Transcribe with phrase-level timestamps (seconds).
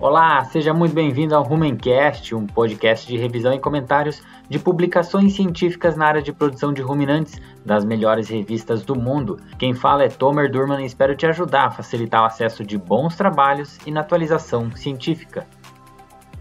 [0.00, 5.96] Olá, seja muito bem-vindo ao Rumencast, um podcast de revisão e comentários de publicações científicas
[5.96, 9.40] na área de produção de ruminantes das melhores revistas do mundo.
[9.58, 13.16] Quem fala é Tomer Durman e espero te ajudar a facilitar o acesso de bons
[13.16, 15.48] trabalhos e na atualização científica.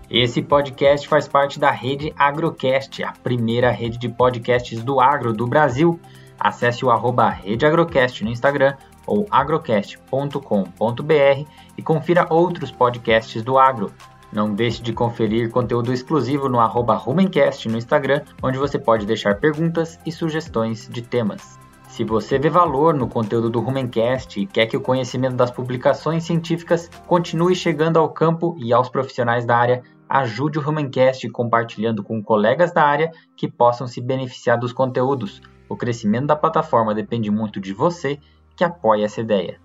[0.07, 5.47] Esse podcast faz parte da rede Agrocast, a primeira rede de podcasts do agro do
[5.47, 5.99] Brasil.
[6.39, 8.75] Acesse o arroba Rede Agrocast no Instagram
[9.07, 13.91] ou agrocast.com.br e confira outros podcasts do agro.
[14.31, 19.35] Não deixe de conferir conteúdo exclusivo no arroba Rumencast no Instagram, onde você pode deixar
[19.35, 21.57] perguntas e sugestões de temas.
[21.87, 26.25] Se você vê valor no conteúdo do Rumencast e quer que o conhecimento das publicações
[26.25, 32.21] científicas continue chegando ao campo e aos profissionais da área, ajude o Rumencast compartilhando com
[32.21, 35.41] colegas da área que possam se beneficiar dos conteúdos.
[35.69, 38.19] O crescimento da plataforma depende muito de você
[38.55, 39.59] que apoia essa ideia.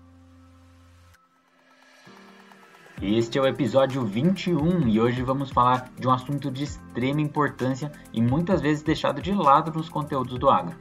[3.05, 7.91] Este é o episódio 21 e hoje vamos falar de um assunto de extrema importância
[8.13, 10.77] e muitas vezes deixado de lado nos conteúdos do agro.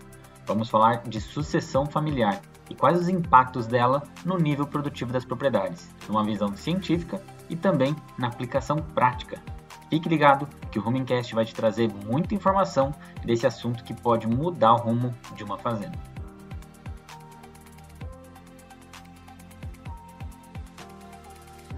[0.46, 5.92] Vamos falar de sucessão familiar e quais os impactos dela no nível produtivo das propriedades,
[6.08, 9.42] numa visão científica e também na aplicação prática.
[9.90, 14.74] Fique ligado que o Rumencast vai te trazer muita informação desse assunto que pode mudar
[14.74, 16.11] o rumo de uma fazenda.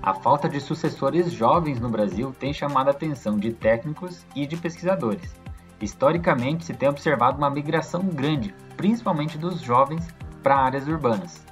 [0.07, 4.55] A falta de sucessores jovens no Brasil tem chamado a atenção de técnicos e de
[4.55, 5.35] pesquisadores.
[5.81, 10.07] Historicamente, se tem observado uma migração grande, principalmente dos jovens,
[10.43, 11.43] para áreas urbanas.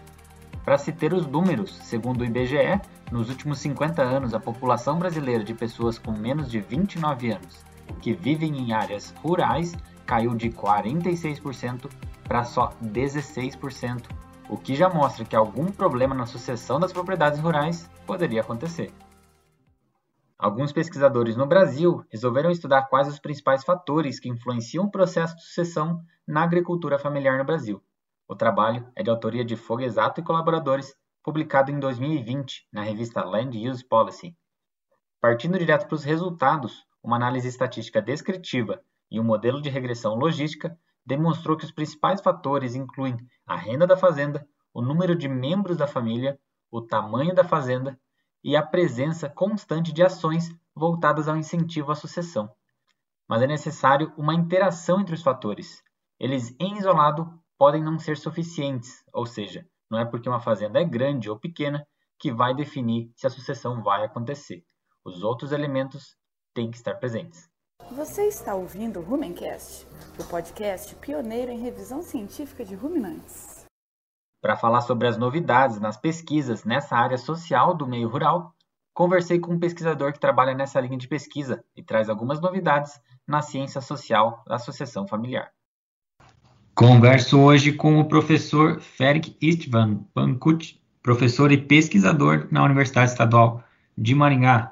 [0.66, 2.78] Para se ter os números, segundo o IBGE,
[3.10, 7.64] nos últimos 50 anos, a população brasileira de pessoas com menos de 29 anos
[8.02, 11.88] que vivem em áreas rurais caiu de 46%
[12.24, 14.02] para só 16%
[14.52, 18.92] o que já mostra que algum problema na sucessão das propriedades rurais poderia acontecer.
[20.38, 25.42] Alguns pesquisadores no Brasil resolveram estudar quais os principais fatores que influenciam o processo de
[25.42, 27.82] sucessão na agricultura familiar no Brasil.
[28.28, 30.94] O trabalho é de autoria de Foguesato e colaboradores,
[31.24, 34.36] publicado em 2020 na revista Land Use Policy.
[35.18, 40.78] Partindo direto para os resultados, uma análise estatística descritiva e um modelo de regressão logística
[41.04, 45.86] demonstrou que os principais fatores incluem a renda da fazenda, o número de membros da
[45.86, 46.38] família,
[46.70, 47.98] o tamanho da fazenda
[48.42, 52.50] e a presença constante de ações voltadas ao incentivo à sucessão.
[53.28, 55.82] Mas é necessário uma interação entre os fatores.
[56.18, 60.84] Eles, em isolado, podem não ser suficientes, ou seja, não é porque uma fazenda é
[60.84, 61.86] grande ou pequena
[62.18, 64.64] que vai definir se a sucessão vai acontecer.
[65.04, 66.16] Os outros elementos
[66.54, 67.51] têm que estar presentes.
[67.90, 69.86] Você está ouvindo o Rumencast,
[70.18, 73.66] o podcast pioneiro em revisão científica de ruminantes.
[74.40, 78.54] Para falar sobre as novidades nas pesquisas nessa área social do meio rural,
[78.94, 83.42] conversei com um pesquisador que trabalha nessa linha de pesquisa e traz algumas novidades na
[83.42, 85.50] ciência social da associação familiar.
[86.74, 93.62] Converso hoje com o professor Ferik Istvan Pankut, professor e pesquisador na Universidade Estadual
[93.96, 94.71] de Maringá,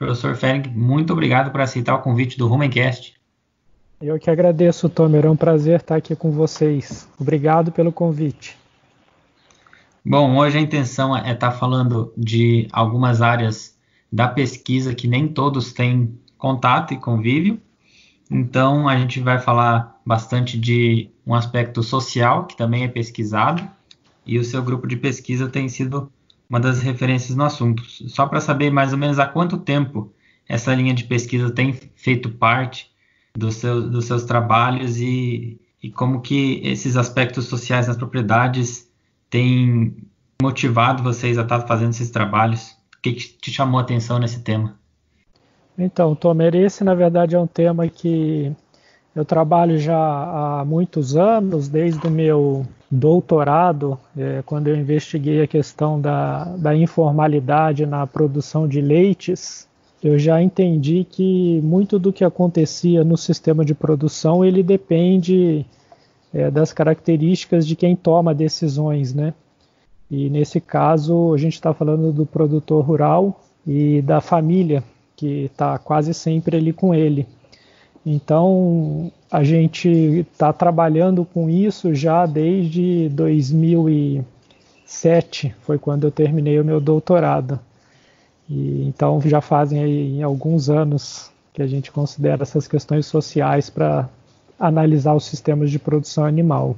[0.00, 3.12] Professor Fering, muito obrigado por aceitar o convite do Rumencast.
[4.00, 5.26] Eu que agradeço, Tomer.
[5.26, 7.06] É um prazer estar aqui com vocês.
[7.20, 8.56] Obrigado pelo convite.
[10.02, 13.76] Bom, hoje a intenção é estar falando de algumas áreas
[14.10, 17.60] da pesquisa que nem todos têm contato e convívio.
[18.30, 23.68] Então, a gente vai falar bastante de um aspecto social, que também é pesquisado,
[24.24, 26.10] e o seu grupo de pesquisa tem sido
[26.50, 27.84] uma das referências no assunto.
[28.08, 30.12] Só para saber mais ou menos há quanto tempo
[30.48, 32.90] essa linha de pesquisa tem feito parte
[33.36, 38.90] do seu, dos seus trabalhos e, e como que esses aspectos sociais nas propriedades
[39.30, 39.96] têm
[40.42, 42.72] motivado vocês a estar fazendo esses trabalhos?
[42.98, 44.76] O que, que te chamou a atenção nesse tema?
[45.78, 48.52] Então, Tomer, esse na verdade é um tema que
[49.14, 55.46] eu trabalho já há muitos anos, desde o meu doutorado, é, quando eu investiguei a
[55.46, 59.68] questão da, da informalidade na produção de leites,
[60.02, 65.66] eu já entendi que muito do que acontecia no sistema de produção ele depende
[66.32, 69.34] é, das características de quem toma decisões, né?
[70.10, 74.82] E nesse caso a gente está falando do produtor rural e da família
[75.14, 77.26] que está quase sempre ali com ele.
[78.04, 86.64] Então, a gente está trabalhando com isso já desde 2007, foi quando eu terminei o
[86.64, 87.60] meu doutorado.
[88.48, 94.08] E, então, já fazem aí alguns anos que a gente considera essas questões sociais para
[94.58, 96.74] analisar os sistemas de produção animal.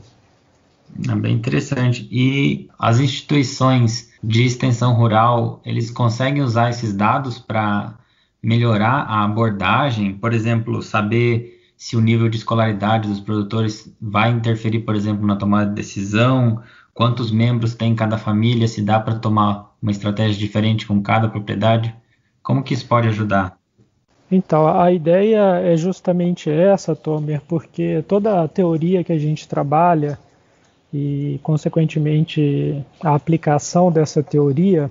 [1.08, 2.06] É bem interessante.
[2.10, 7.94] E as instituições de extensão rural, eles conseguem usar esses dados para
[8.42, 14.80] melhorar a abordagem, por exemplo, saber se o nível de escolaridade dos produtores vai interferir,
[14.80, 16.62] por exemplo, na tomada de decisão,
[16.94, 21.94] quantos membros tem cada família, se dá para tomar uma estratégia diferente com cada propriedade.
[22.42, 23.56] Como que isso pode ajudar?
[24.30, 30.18] Então, a ideia é justamente essa, Tomer, porque toda a teoria que a gente trabalha
[30.92, 34.90] e, consequentemente, a aplicação dessa teoria,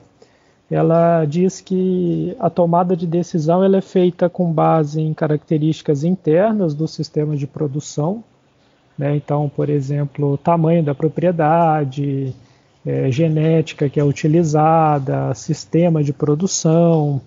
[0.71, 6.73] ela diz que a tomada de decisão ela é feita com base em características internas
[6.73, 8.23] do sistema de produção.
[8.97, 9.18] Né?
[9.18, 12.33] Então, por exemplo, tamanho da propriedade,
[12.85, 17.21] é, genética que é utilizada, sistema de produção,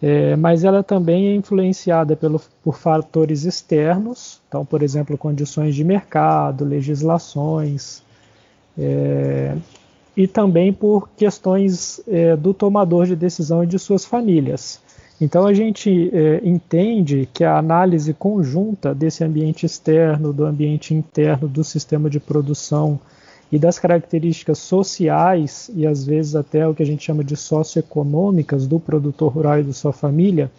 [0.00, 5.84] é, mas ela também é influenciada pelo, por fatores externos, então, por exemplo, condições de
[5.84, 8.02] mercado, legislações,
[8.78, 9.56] é,
[10.20, 14.78] e também por questões é, do tomador de decisão e de suas famílias.
[15.18, 21.48] Então, a gente é, entende que a análise conjunta desse ambiente externo, do ambiente interno,
[21.48, 23.00] do sistema de produção
[23.50, 28.66] e das características sociais e às vezes até o que a gente chama de socioeconômicas
[28.66, 30.50] do produtor rural e da sua família,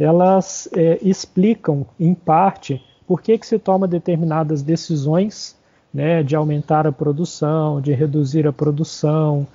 [0.00, 5.55] elas é, explicam em parte por que, que se toma determinadas decisões
[5.96, 9.46] né, de aumentar a produção, de reduzir a produção,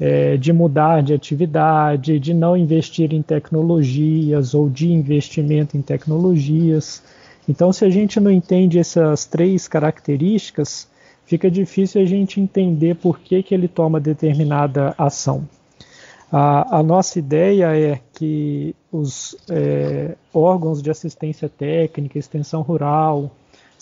[0.00, 7.02] é, de mudar de atividade, de não investir em tecnologias ou de investimento em tecnologias.
[7.46, 10.88] Então, se a gente não entende essas três características,
[11.26, 15.46] fica difícil a gente entender por que, que ele toma determinada ação.
[16.32, 23.30] A, a nossa ideia é que os é, órgãos de assistência técnica, extensão rural,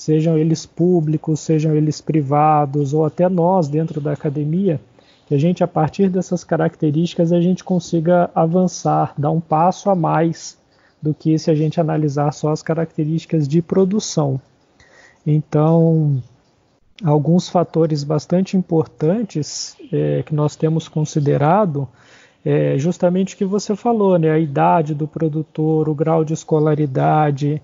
[0.01, 4.81] sejam eles públicos, sejam eles privados, ou até nós dentro da academia,
[5.27, 9.95] que a gente, a partir dessas características, a gente consiga avançar, dar um passo a
[9.95, 10.57] mais
[11.03, 14.41] do que se a gente analisar só as características de produção.
[15.27, 16.23] Então,
[17.05, 21.87] alguns fatores bastante importantes é, que nós temos considerado
[22.43, 24.31] é justamente o que você falou, né?
[24.31, 27.61] A idade do produtor, o grau de escolaridade,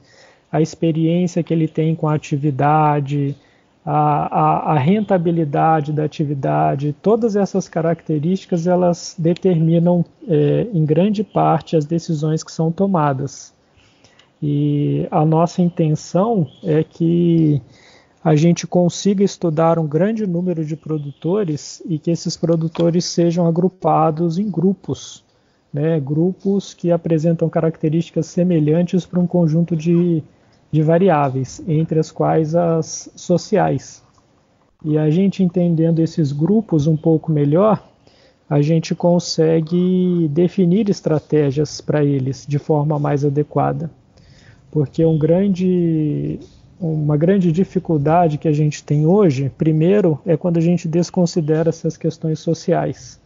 [0.50, 3.36] a experiência que ele tem com a atividade,
[3.84, 11.76] a, a, a rentabilidade da atividade, todas essas características elas determinam é, em grande parte
[11.76, 13.54] as decisões que são tomadas.
[14.42, 17.62] E a nossa intenção é que
[18.22, 24.36] a gente consiga estudar um grande número de produtores e que esses produtores sejam agrupados
[24.36, 25.24] em grupos,
[25.72, 30.24] né, grupos que apresentam características semelhantes para um conjunto de,
[30.70, 34.02] de variáveis, entre as quais as sociais.
[34.84, 37.82] E a gente entendendo esses grupos um pouco melhor,
[38.48, 43.90] a gente consegue definir estratégias para eles de forma mais adequada.
[44.70, 46.38] Porque um grande
[46.78, 51.96] uma grande dificuldade que a gente tem hoje, primeiro, é quando a gente desconsidera essas
[51.96, 53.18] questões sociais.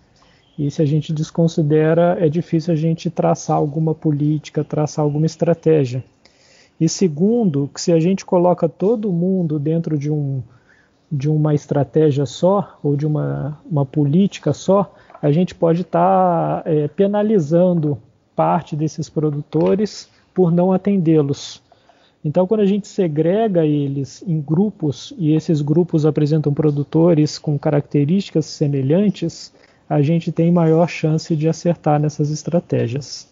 [0.56, 6.04] E se a gente desconsidera, é difícil a gente traçar alguma política, traçar alguma estratégia.
[6.80, 10.42] E segundo, que se a gente coloca todo mundo dentro de, um,
[11.12, 16.70] de uma estratégia só, ou de uma, uma política só, a gente pode estar tá,
[16.70, 17.98] é, penalizando
[18.34, 21.62] parte desses produtores por não atendê-los.
[22.24, 28.46] Então, quando a gente segrega eles em grupos e esses grupos apresentam produtores com características
[28.46, 29.52] semelhantes,
[29.88, 33.29] a gente tem maior chance de acertar nessas estratégias.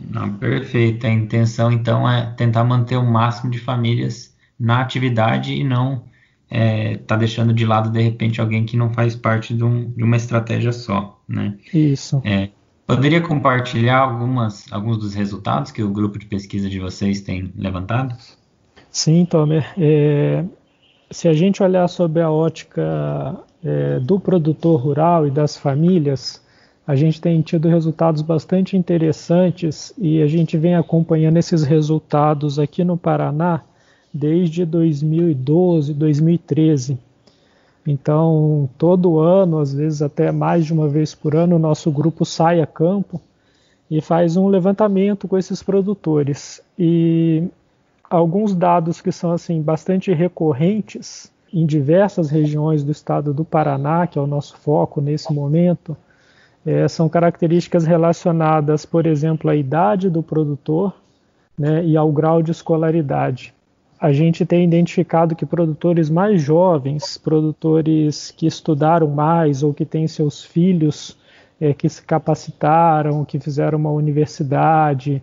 [0.00, 1.06] Não, perfeito.
[1.06, 6.04] A intenção, então, é tentar manter o máximo de famílias na atividade e não
[6.50, 10.02] é, tá deixando de lado, de repente, alguém que não faz parte de, um, de
[10.02, 11.56] uma estratégia só, né?
[11.72, 12.20] Isso.
[12.24, 12.48] É,
[12.88, 18.16] Poderia compartilhar algumas, alguns dos resultados que o grupo de pesquisa de vocês tem levantado?
[18.90, 19.74] Sim, Tomer.
[19.76, 20.42] É,
[21.10, 26.42] se a gente olhar sobre a ótica é, do produtor rural e das famílias,
[26.88, 32.82] a gente tem tido resultados bastante interessantes e a gente vem acompanhando esses resultados aqui
[32.82, 33.60] no Paraná
[34.10, 36.98] desde 2012, 2013.
[37.86, 42.24] Então, todo ano, às vezes até mais de uma vez por ano, o nosso grupo
[42.24, 43.20] sai a campo
[43.90, 46.62] e faz um levantamento com esses produtores.
[46.78, 47.44] E
[48.08, 54.18] alguns dados que são assim bastante recorrentes em diversas regiões do estado do Paraná, que
[54.18, 55.94] é o nosso foco nesse momento,
[56.66, 60.94] é, são características relacionadas, por exemplo, à idade do produtor
[61.58, 63.54] né, e ao grau de escolaridade.
[64.00, 70.06] a gente tem identificado que produtores mais jovens, produtores que estudaram mais ou que têm
[70.06, 71.18] seus filhos
[71.60, 75.20] é, que se capacitaram, que fizeram uma universidade,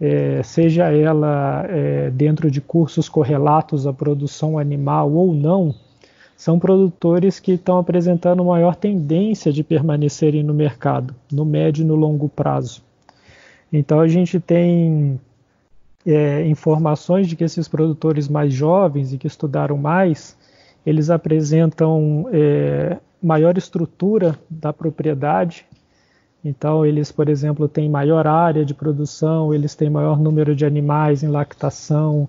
[0.00, 5.74] é, seja ela é, dentro de cursos correlatos à produção animal ou não,
[6.38, 11.96] são produtores que estão apresentando maior tendência de permanecerem no mercado, no médio e no
[11.96, 12.80] longo prazo.
[13.72, 15.20] Então a gente tem
[16.06, 20.38] é, informações de que esses produtores mais jovens e que estudaram mais,
[20.86, 25.66] eles apresentam é, maior estrutura da propriedade,
[26.44, 31.24] então, eles, por exemplo, têm maior área de produção, eles têm maior número de animais
[31.24, 32.28] em lactação,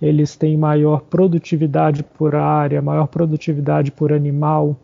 [0.00, 4.76] eles têm maior produtividade por área, maior produtividade por animal.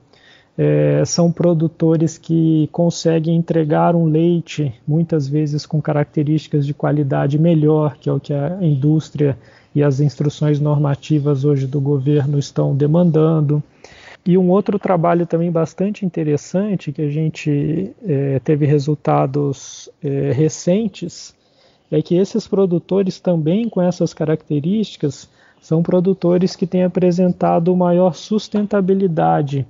[0.59, 7.97] É, são produtores que conseguem entregar um leite, muitas vezes com características de qualidade melhor,
[7.99, 9.37] que é o que a indústria
[9.75, 13.63] e as instruções normativas hoje do governo estão demandando.
[14.27, 21.36] E um outro trabalho também bastante interessante, que a gente é, teve resultados é, recentes,
[21.91, 25.29] é que esses produtores também com essas características
[25.61, 29.67] são produtores que têm apresentado maior sustentabilidade,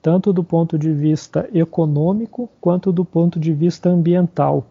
[0.00, 4.66] tanto do ponto de vista econômico quanto do ponto de vista ambiental.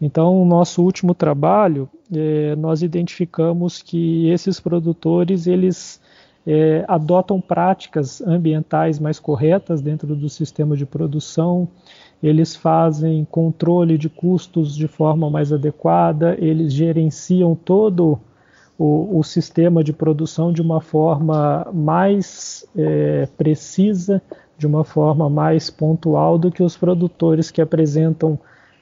[0.00, 6.00] Então, no nosso último trabalho, é, nós identificamos que esses produtores eles
[6.46, 11.66] é, adotam práticas ambientais mais corretas dentro do sistema de produção,
[12.26, 18.18] eles fazem controle de custos de forma mais adequada, eles gerenciam todo
[18.76, 24.20] o, o sistema de produção de uma forma mais é, precisa,
[24.58, 28.38] de uma forma mais pontual do que os produtores que apresentam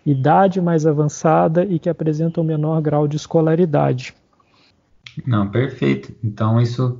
[0.07, 4.15] idade mais avançada e que apresentam menor grau de escolaridade.
[5.27, 6.15] Não, perfeito.
[6.25, 6.99] Então isso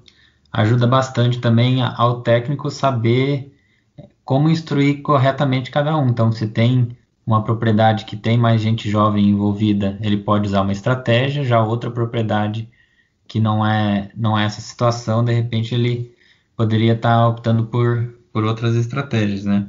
[0.53, 3.54] ajuda bastante também ao técnico saber
[4.25, 6.09] como instruir corretamente cada um.
[6.09, 10.73] Então, se tem uma propriedade que tem mais gente jovem envolvida, ele pode usar uma
[10.73, 12.69] estratégia, já outra propriedade
[13.27, 16.15] que não é não é essa situação, de repente ele
[16.57, 19.67] poderia estar tá optando por, por outras estratégias, né?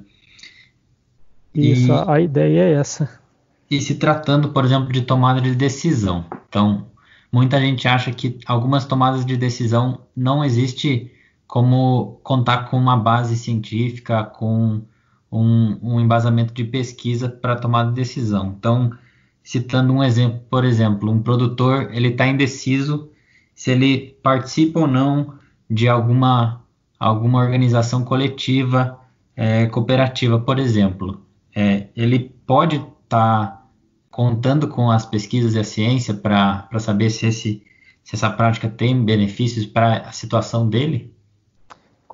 [1.53, 3.09] Isso, e, a ideia é essa.
[3.71, 6.25] E se tratando, por exemplo, de tomada de decisão.
[6.50, 6.85] Então,
[7.31, 11.12] muita gente acha que algumas tomadas de decisão não existe
[11.47, 14.81] como contar com uma base científica, com
[15.31, 18.55] um, um embasamento de pesquisa para tomar decisão.
[18.57, 18.91] Então,
[19.43, 23.09] citando um exemplo, por exemplo, um produtor ele está indeciso
[23.53, 25.35] se ele participa ou não
[25.69, 26.63] de alguma
[26.99, 28.99] alguma organização coletiva
[29.35, 33.65] é, cooperativa, por exemplo, é, ele pode estar tá
[34.09, 37.63] contando com as pesquisas e a ciência para saber se, esse,
[38.03, 41.13] se essa prática tem benefícios para a situação dele?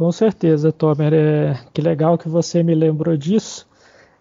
[0.01, 1.13] Com certeza, Tomer.
[1.13, 3.67] É, que legal que você me lembrou disso.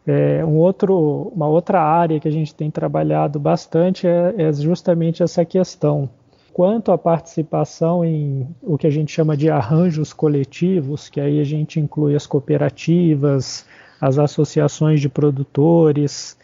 [0.06, 5.22] É, um outro, uma outra área que a gente tem trabalhado bastante é, é justamente
[5.22, 6.10] essa questão.
[6.52, 11.44] Quanto à participação em o que a gente chama de arranjos coletivos, que aí a
[11.44, 13.64] gente inclui as cooperativas,
[13.98, 16.36] as associações de produtores,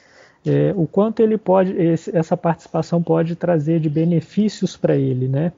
[0.47, 5.52] é, o quanto ele pode, esse, essa participação pode trazer de benefícios para ele, né?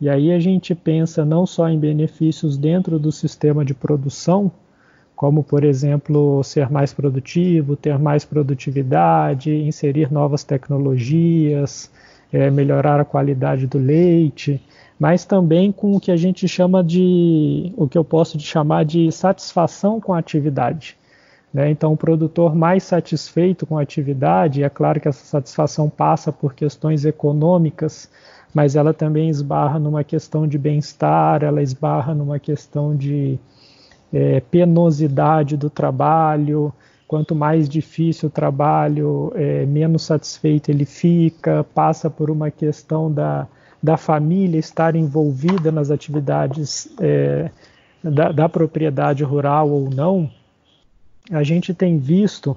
[0.00, 4.50] E aí a gente pensa não só em benefícios dentro do sistema de produção,
[5.16, 11.90] como por exemplo ser mais produtivo, ter mais produtividade, inserir novas tecnologias,
[12.32, 14.62] é, melhorar a qualidade do leite,
[14.98, 19.10] mas também com o que a gente chama de, o que eu posso chamar de
[19.10, 20.96] satisfação com a atividade.
[21.52, 21.70] Né?
[21.70, 26.54] Então, o produtor mais satisfeito com a atividade, é claro que essa satisfação passa por
[26.54, 28.10] questões econômicas,
[28.54, 33.38] mas ela também esbarra numa questão de bem-estar, ela esbarra numa questão de
[34.12, 36.72] é, penosidade do trabalho.
[37.06, 43.46] Quanto mais difícil o trabalho, é, menos satisfeito ele fica, passa por uma questão da,
[43.82, 47.50] da família estar envolvida nas atividades é,
[48.02, 50.30] da, da propriedade rural ou não
[51.30, 52.56] a gente tem visto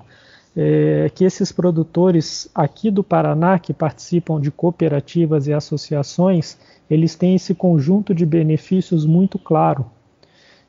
[0.55, 6.58] é, que esses produtores aqui do Paraná, que participam de cooperativas e associações,
[6.89, 9.86] eles têm esse conjunto de benefícios muito claro.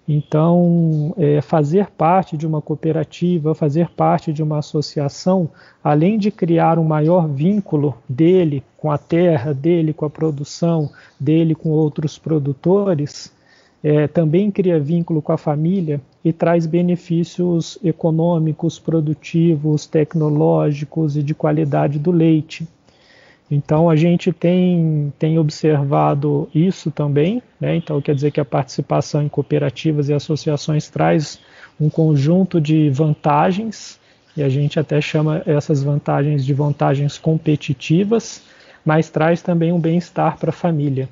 [0.06, 5.48] Então, é, fazer parte de uma cooperativa, fazer parte de uma associação,
[5.82, 11.54] além de criar um maior vínculo dele com a terra, dele com a produção, dele
[11.54, 13.32] com outros produtores,
[13.82, 21.34] é, também cria vínculo com a família e traz benefícios econômicos, produtivos, tecnológicos e de
[21.34, 22.66] qualidade do leite.
[23.50, 27.76] Então a gente tem, tem observado isso também, né?
[27.76, 31.38] então quer dizer que a participação em cooperativas e associações traz
[31.78, 34.00] um conjunto de vantagens,
[34.34, 38.42] e a gente até chama essas vantagens de vantagens competitivas,
[38.82, 41.06] mas traz também um bem-estar para a família.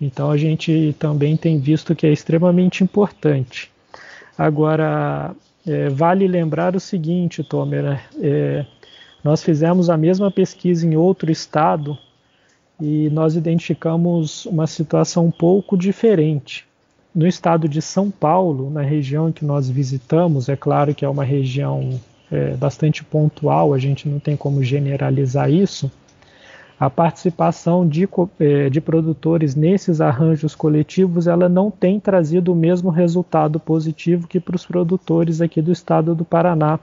[0.00, 3.70] Então a gente também tem visto que é extremamente importante.
[4.38, 5.34] Agora,
[5.66, 8.00] é, vale lembrar o seguinte, Tomer, né?
[8.20, 8.66] é,
[9.24, 11.98] nós fizemos a mesma pesquisa em outro estado
[12.80, 16.66] e nós identificamos uma situação um pouco diferente.
[17.14, 21.24] No estado de São Paulo, na região que nós visitamos, é claro que é uma
[21.24, 21.98] região
[22.30, 25.90] é, bastante pontual, a gente não tem como generalizar isso,
[26.78, 28.06] a participação de,
[28.38, 34.38] é, de produtores nesses arranjos coletivos ela não tem trazido o mesmo resultado positivo que
[34.38, 36.78] para os produtores aqui do estado do Paraná.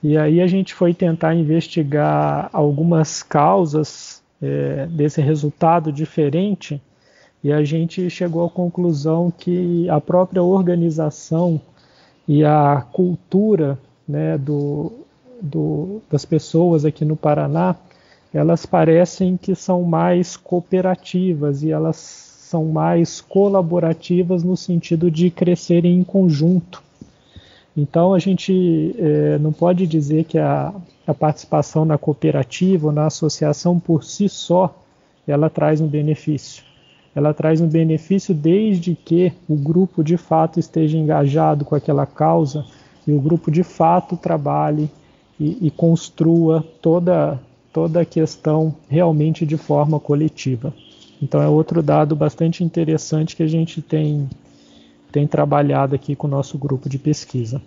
[0.00, 6.80] E aí a gente foi tentar investigar algumas causas é, desse resultado diferente
[7.42, 11.60] e a gente chegou à conclusão que a própria organização
[12.28, 14.92] e a cultura né, do,
[15.42, 17.74] do, das pessoas aqui no Paraná
[18.32, 25.96] elas parecem que são mais cooperativas e elas são mais colaborativas no sentido de crescerem
[25.96, 26.82] em conjunto.
[27.76, 30.74] Então a gente é, não pode dizer que a,
[31.06, 34.74] a participação na cooperativa ou na associação por si só
[35.26, 36.64] ela traz um benefício.
[37.14, 42.64] Ela traz um benefício desde que o grupo de fato esteja engajado com aquela causa
[43.06, 44.90] e o grupo de fato trabalhe
[45.38, 47.38] e, e construa toda
[47.72, 50.74] toda a questão realmente de forma coletiva.
[51.20, 54.28] Então é outro dado bastante interessante que a gente tem,
[55.10, 57.60] tem trabalhado aqui com o nosso grupo de pesquisa.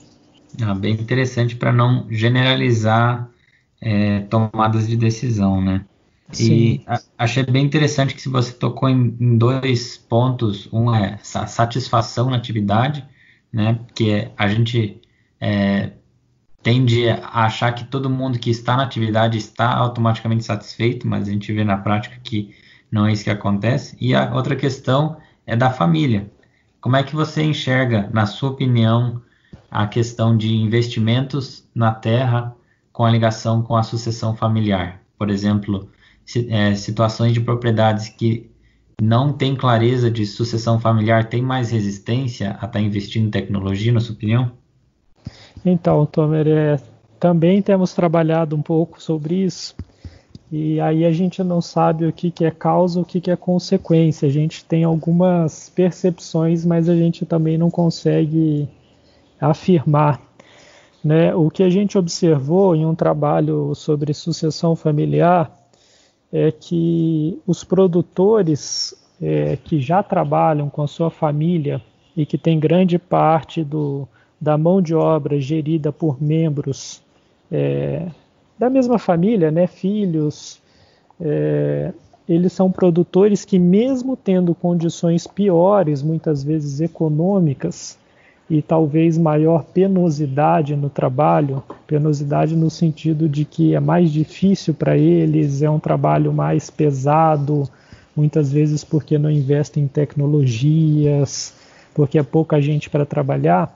[0.61, 3.29] Ah, bem interessante para não generalizar
[3.81, 5.85] é, tomadas de decisão, né?
[6.31, 6.53] Sim.
[6.53, 11.19] E a, achei bem interessante que se você tocou em, em, dois pontos, um é
[11.35, 13.05] a satisfação na atividade,
[13.51, 13.79] né?
[13.93, 15.01] Que é, a gente
[15.39, 15.91] é,
[16.63, 21.31] tende a achar que todo mundo que está na atividade está automaticamente satisfeito, mas a
[21.31, 22.53] gente vê na prática que
[22.91, 23.95] não é isso que acontece.
[23.99, 26.31] E a outra questão é da família.
[26.79, 29.21] Como é que você enxerga, na sua opinião,
[29.69, 32.55] a questão de investimentos na terra
[32.91, 35.01] com a ligação com a sucessão familiar?
[35.17, 35.89] Por exemplo,
[36.49, 38.51] é, situações de propriedades que
[39.01, 43.99] não têm clareza de sucessão familiar têm mais resistência a estar investindo em tecnologia, na
[43.99, 44.51] sua opinião?
[45.65, 46.79] Então, Tomer, é,
[47.19, 49.75] também temos trabalhado um pouco sobre isso.
[50.51, 53.35] E aí a gente não sabe o que, que é causa, o que, que é
[53.35, 54.27] consequência.
[54.27, 58.67] A gente tem algumas percepções, mas a gente também não consegue
[59.39, 60.19] afirmar.
[61.03, 61.33] Né?
[61.33, 65.55] O que a gente observou em um trabalho sobre sucessão familiar
[66.33, 71.81] é que os produtores é, que já trabalham com a sua família
[72.15, 74.07] e que tem grande parte do,
[74.41, 77.01] da mão de obra gerida por membros
[77.51, 78.07] é,
[78.57, 80.59] da mesma família, né, filhos,
[81.19, 81.91] é,
[82.27, 87.97] eles são produtores que, mesmo tendo condições piores, muitas vezes econômicas,
[88.49, 94.97] e talvez maior penosidade no trabalho, penosidade no sentido de que é mais difícil para
[94.97, 97.63] eles, é um trabalho mais pesado,
[98.15, 101.53] muitas vezes porque não investem em tecnologias,
[101.93, 103.73] porque é pouca gente para trabalhar.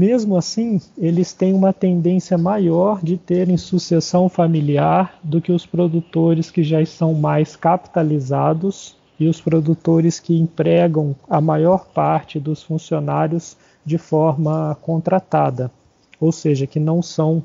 [0.00, 6.50] Mesmo assim, eles têm uma tendência maior de terem sucessão familiar do que os produtores
[6.50, 13.58] que já são mais capitalizados e os produtores que empregam a maior parte dos funcionários
[13.84, 15.70] de forma contratada,
[16.18, 17.42] ou seja, que não são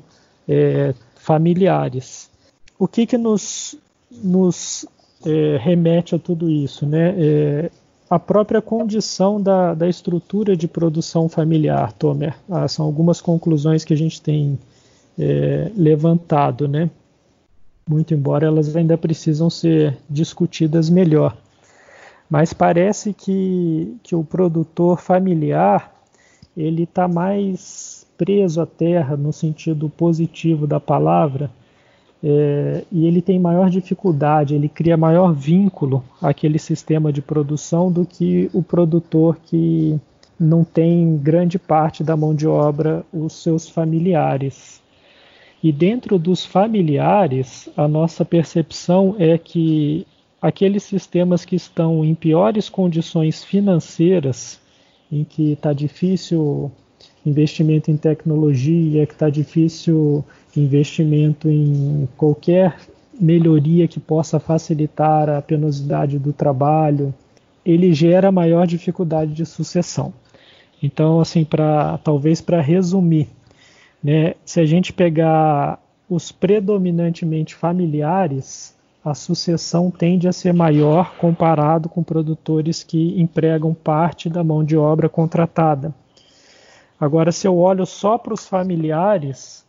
[0.48, 2.30] é, familiares.
[2.78, 3.78] O que, que nos,
[4.10, 4.86] nos
[5.26, 6.86] é, remete a tudo isso?
[6.86, 7.14] Né?
[7.18, 7.70] É,
[8.08, 12.36] a própria condição da, da estrutura de produção familiar, Tomer.
[12.48, 14.58] Ah, são algumas conclusões que a gente tem
[15.18, 16.88] é, levantado, né?
[17.88, 21.36] Muito embora elas ainda precisam ser discutidas melhor.
[22.28, 25.92] Mas parece que, que o produtor familiar
[26.56, 31.50] ele está mais preso à terra no sentido positivo da palavra
[32.22, 38.06] é, e ele tem maior dificuldade, ele cria maior vínculo àquele sistema de produção do
[38.06, 39.98] que o produtor que
[40.38, 44.82] não tem grande parte da mão de obra os seus familiares.
[45.62, 50.06] E dentro dos familiares, a nossa percepção é que
[50.40, 54.60] aqueles sistemas que estão em piores condições financeiras,
[55.10, 56.70] em que está difícil
[57.24, 60.24] investimento em tecnologia, que está difícil
[60.60, 62.76] investimento em qualquer
[63.18, 67.14] melhoria que possa facilitar a penosidade do trabalho,
[67.64, 70.12] ele gera maior dificuldade de sucessão.
[70.82, 73.28] Então, assim, para talvez para resumir,
[74.02, 81.88] né, se a gente pegar os predominantemente familiares, a sucessão tende a ser maior comparado
[81.88, 85.94] com produtores que empregam parte da mão de obra contratada.
[86.98, 89.65] Agora, se eu olho só para os familiares,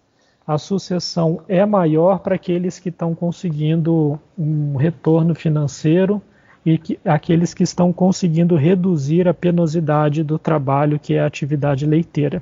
[0.47, 6.21] a sucessão é maior para aqueles que estão conseguindo um retorno financeiro
[6.65, 11.85] e que, aqueles que estão conseguindo reduzir a penosidade do trabalho, que é a atividade
[11.85, 12.41] leiteira.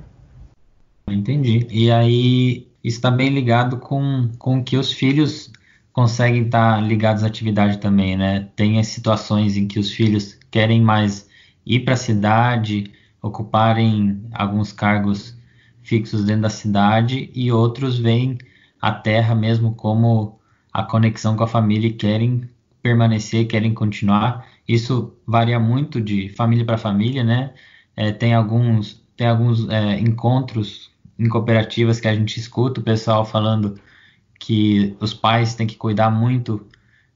[1.08, 1.66] Entendi.
[1.68, 5.50] E aí está bem ligado com, com que os filhos
[5.92, 8.48] conseguem estar ligados à atividade também, né?
[8.54, 11.28] Tem as situações em que os filhos querem mais
[11.64, 15.35] ir para a cidade, ocuparem alguns cargos
[15.86, 18.38] fixos dentro da cidade e outros veem
[18.80, 20.38] a terra mesmo como
[20.72, 22.48] a conexão com a família e querem
[22.82, 24.46] permanecer, querem continuar.
[24.68, 27.54] Isso varia muito de família para família, né?
[27.96, 33.24] É, tem alguns, tem alguns é, encontros em cooperativas que a gente escuta o pessoal
[33.24, 33.80] falando
[34.38, 36.66] que os pais têm que cuidar muito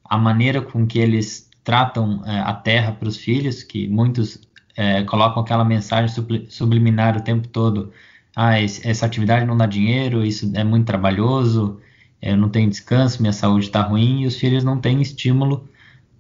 [0.05, 4.41] a maneira com que eles tratam é, a terra para os filhos, que muitos
[4.77, 6.09] é, colocam aquela mensagem
[6.49, 7.93] subliminar o tempo todo.
[8.35, 11.81] Ah, esse, essa atividade não dá dinheiro, isso é muito trabalhoso,
[12.23, 15.69] eu não tenho descanso, minha saúde está ruim, e os filhos não têm estímulo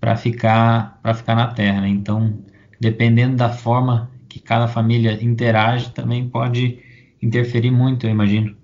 [0.00, 1.82] para ficar ficar na terra.
[1.82, 1.88] Né?
[1.88, 2.38] Então,
[2.80, 6.78] dependendo da forma que cada família interage, também pode
[7.22, 8.56] interferir muito, eu imagino.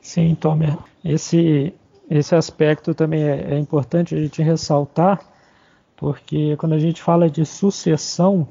[0.00, 0.76] Sim, Tomer.
[1.04, 1.74] Esse,
[2.08, 5.20] esse aspecto também é, é importante a gente ressaltar,
[5.96, 8.46] porque quando a gente fala de sucessão,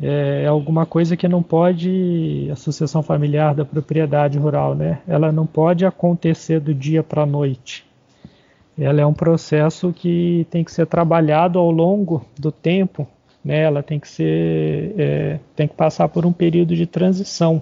[0.00, 5.00] é, é alguma coisa que não pode, a sucessão familiar da propriedade rural, né?
[5.06, 7.84] Ela não pode acontecer do dia para a noite.
[8.78, 13.08] Ela é um processo que tem que ser trabalhado ao longo do tempo,
[13.44, 13.62] né?
[13.62, 17.60] Ela tem que ser, é, tem que passar por um período de transição.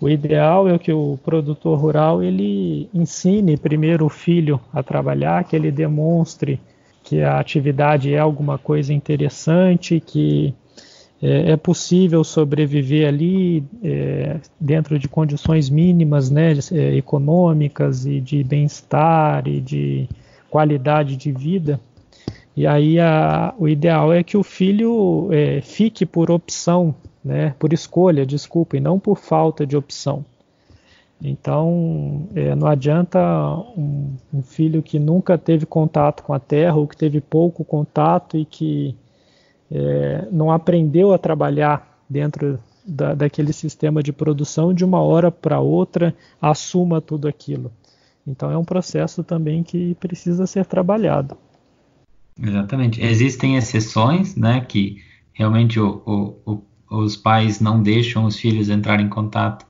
[0.00, 5.56] O ideal é que o produtor rural ele ensine primeiro o filho a trabalhar, que
[5.56, 6.60] ele demonstre
[7.02, 10.54] que a atividade é alguma coisa interessante, que
[11.22, 18.44] é, é possível sobreviver ali é, dentro de condições mínimas, né, é, econômicas e de
[18.44, 20.08] bem-estar e de
[20.50, 21.80] qualidade de vida.
[22.56, 26.94] E aí a, o ideal é que o filho é, fique por opção
[27.26, 30.24] né, por escolha, desculpa, e não por falta de opção.
[31.20, 33.18] Então, é, não adianta
[33.76, 38.36] um, um, filho que nunca teve contato com a terra ou que teve pouco contato
[38.36, 38.94] e que
[39.70, 45.60] é, não aprendeu a trabalhar dentro da, daquele sistema de produção de uma hora para
[45.60, 47.72] outra assuma tudo aquilo.
[48.26, 51.36] Então, é um processo também que precisa ser trabalhado.
[52.40, 53.02] Exatamente.
[53.02, 55.02] Existem exceções, né, que
[55.32, 59.66] realmente o, o, o os pais não deixam os filhos entrar em contato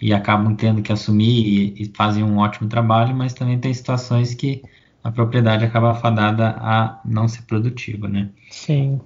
[0.00, 4.34] e acabam tendo que assumir e, e, fazem um ótimo trabalho, mas também tem situações
[4.34, 4.62] que
[5.02, 8.30] a propriedade acaba fadada a não ser produtiva, né?
[8.50, 9.00] Sim.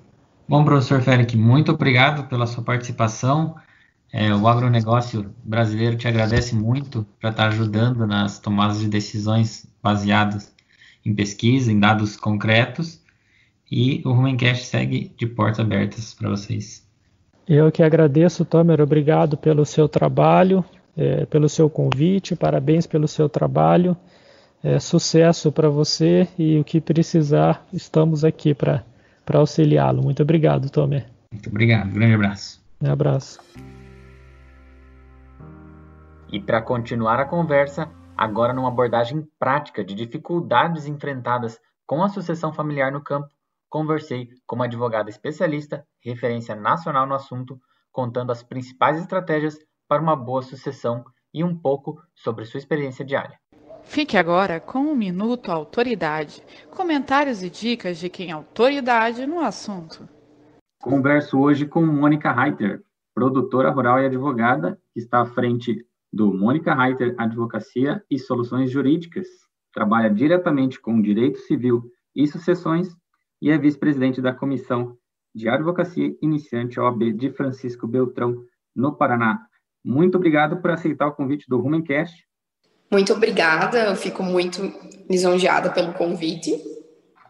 [0.48, 3.56] Bom, professor Féric, muito obrigado pela sua participação.
[4.12, 10.54] É, o agronegócio brasileiro te agradece muito para estar ajudando nas tomadas de decisões baseadas
[11.04, 13.00] em pesquisa, em dados concretos,
[13.70, 16.86] e o Rumencast segue de portas abertas para vocês.
[17.48, 20.64] Eu que agradeço, Tomer, obrigado pelo seu trabalho,
[20.96, 23.96] é, pelo seu convite, parabéns pelo seu trabalho,
[24.62, 28.84] é, sucesso para você e o que precisar, estamos aqui para
[29.34, 30.02] auxiliá-lo.
[30.02, 31.06] Muito obrigado, Tomer.
[31.32, 32.64] Muito obrigado, grande abraço.
[32.80, 33.40] Um abraço.
[36.30, 42.52] E para continuar a conversa, agora numa abordagem prática de dificuldades enfrentadas com a sucessão
[42.52, 43.28] familiar no campo,
[43.68, 47.60] conversei com uma advogada especialista, referência nacional no assunto,
[47.92, 49.58] contando as principais estratégias
[49.88, 53.38] para uma boa sucessão e um pouco sobre sua experiência diária.
[53.86, 60.06] Fique agora com um minuto autoridade, comentários e dicas de quem é autoridade no assunto.
[60.82, 62.82] Converso hoje com Mônica Reiter,
[63.14, 69.26] produtora rural e advogada, que está à frente do Mônica Reiter Advocacia e Soluções Jurídicas.
[69.72, 72.88] Trabalha diretamente com direito civil e sucessões
[73.40, 74.96] e é vice-presidente da Comissão
[75.34, 78.44] de Advocacia Iniciante OAB de Francisco Beltrão,
[78.74, 79.46] no Paraná.
[79.82, 82.26] Muito obrigado por aceitar o convite do Rumencast.
[82.90, 84.62] Muito obrigada, eu fico muito
[85.10, 86.52] lisonjeada pelo convite.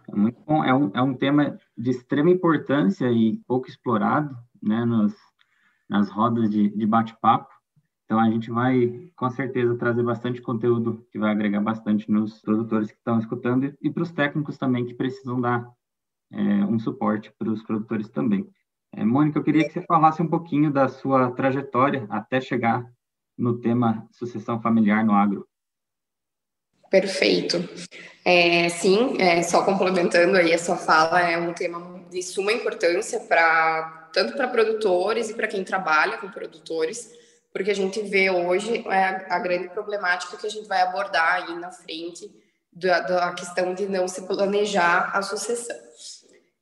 [0.09, 4.85] É muito bom, é um, é um tema de extrema importância e pouco explorado né,
[4.85, 5.14] nos,
[5.88, 7.49] nas rodas de, de bate-papo.
[8.05, 12.90] Então a gente vai, com certeza, trazer bastante conteúdo que vai agregar bastante nos produtores
[12.90, 15.69] que estão escutando e, para os técnicos também que precisam dar
[16.31, 18.49] é, um suporte para os produtores também.
[18.92, 22.87] É, Mônica, eu queria que você falasse um pouquinho da sua trajetória até chegar
[23.37, 25.46] no tema sucessão familiar no agro.
[26.90, 27.68] Perfeito.
[28.25, 33.20] É, sim, é, só complementando aí a sua fala, é um tema de suma importância
[33.20, 37.12] para tanto para produtores e para quem trabalha com produtores,
[37.53, 41.55] porque a gente vê hoje é, a, grande problemática que a gente vai abordar aí
[41.59, 42.31] na frente
[42.72, 45.77] da, da questão de não se planejar a sucessão.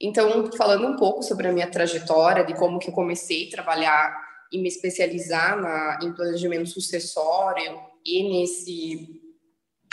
[0.00, 4.23] Então, falando um pouco sobre a minha trajetória, de como que eu comecei a trabalhar
[4.52, 9.20] e me especializar na, em planejamento sucessório e nesse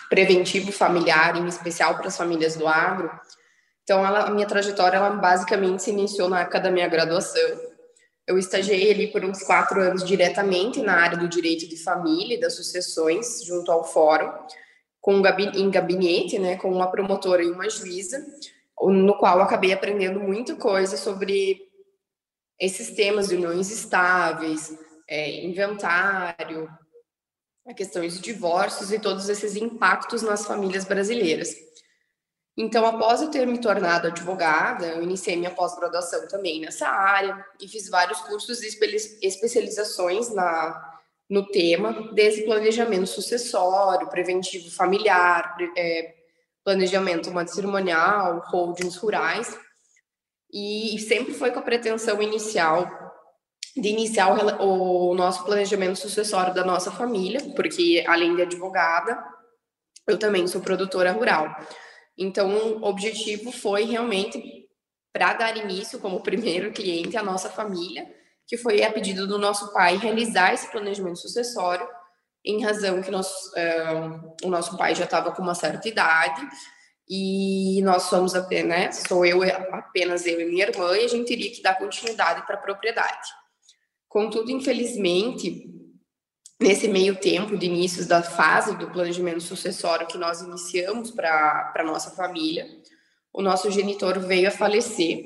[0.09, 3.09] preventivo familiar, em especial para as famílias do agro.
[3.83, 7.59] Então, ela, a minha trajetória, ela basicamente se iniciou na época da minha graduação.
[8.27, 12.39] Eu estagiei ali por uns quatro anos diretamente na área do direito de família e
[12.39, 14.31] das sucessões, junto ao fórum,
[14.99, 15.21] com
[15.55, 18.23] em gabinete, né, com uma promotora e uma juíza,
[18.81, 21.70] no qual acabei aprendendo muita coisa sobre
[22.61, 24.77] esses temas de uniões estáveis,
[25.09, 26.69] é, inventário,
[27.75, 31.55] questões de divórcios e todos esses impactos nas famílias brasileiras.
[32.55, 37.67] Então, após eu ter me tornado advogada, eu iniciei minha pós-graduação também nessa área e
[37.67, 38.67] fiz vários cursos de
[39.21, 46.13] especializações na, no tema, desde planejamento sucessório, preventivo familiar, é,
[46.63, 49.57] planejamento matrimonial, holdings rurais,
[50.51, 52.89] e sempre foi com a pretensão inicial
[53.75, 59.17] de iniciar o, o nosso planejamento sucessório da nossa família, porque além de advogada,
[60.07, 61.55] eu também sou produtora rural.
[62.17, 64.67] Então, o objetivo foi realmente
[65.13, 68.05] para dar início como primeiro cliente à nossa família,
[68.45, 71.87] que foi a pedido do nosso pai realizar esse planejamento sucessório,
[72.43, 76.41] em razão que nós, uh, o nosso pai já estava com uma certa idade
[77.09, 81.27] e nós somos apenas, né, sou eu apenas eu e minha irmã e a gente
[81.27, 83.27] teria que dar continuidade para a propriedade.
[84.07, 85.69] Contudo, infelizmente,
[86.59, 91.83] nesse meio tempo de inícios da fase do planejamento sucessório que nós iniciamos para a
[91.83, 92.67] nossa família,
[93.33, 95.23] o nosso genitor veio a falecer,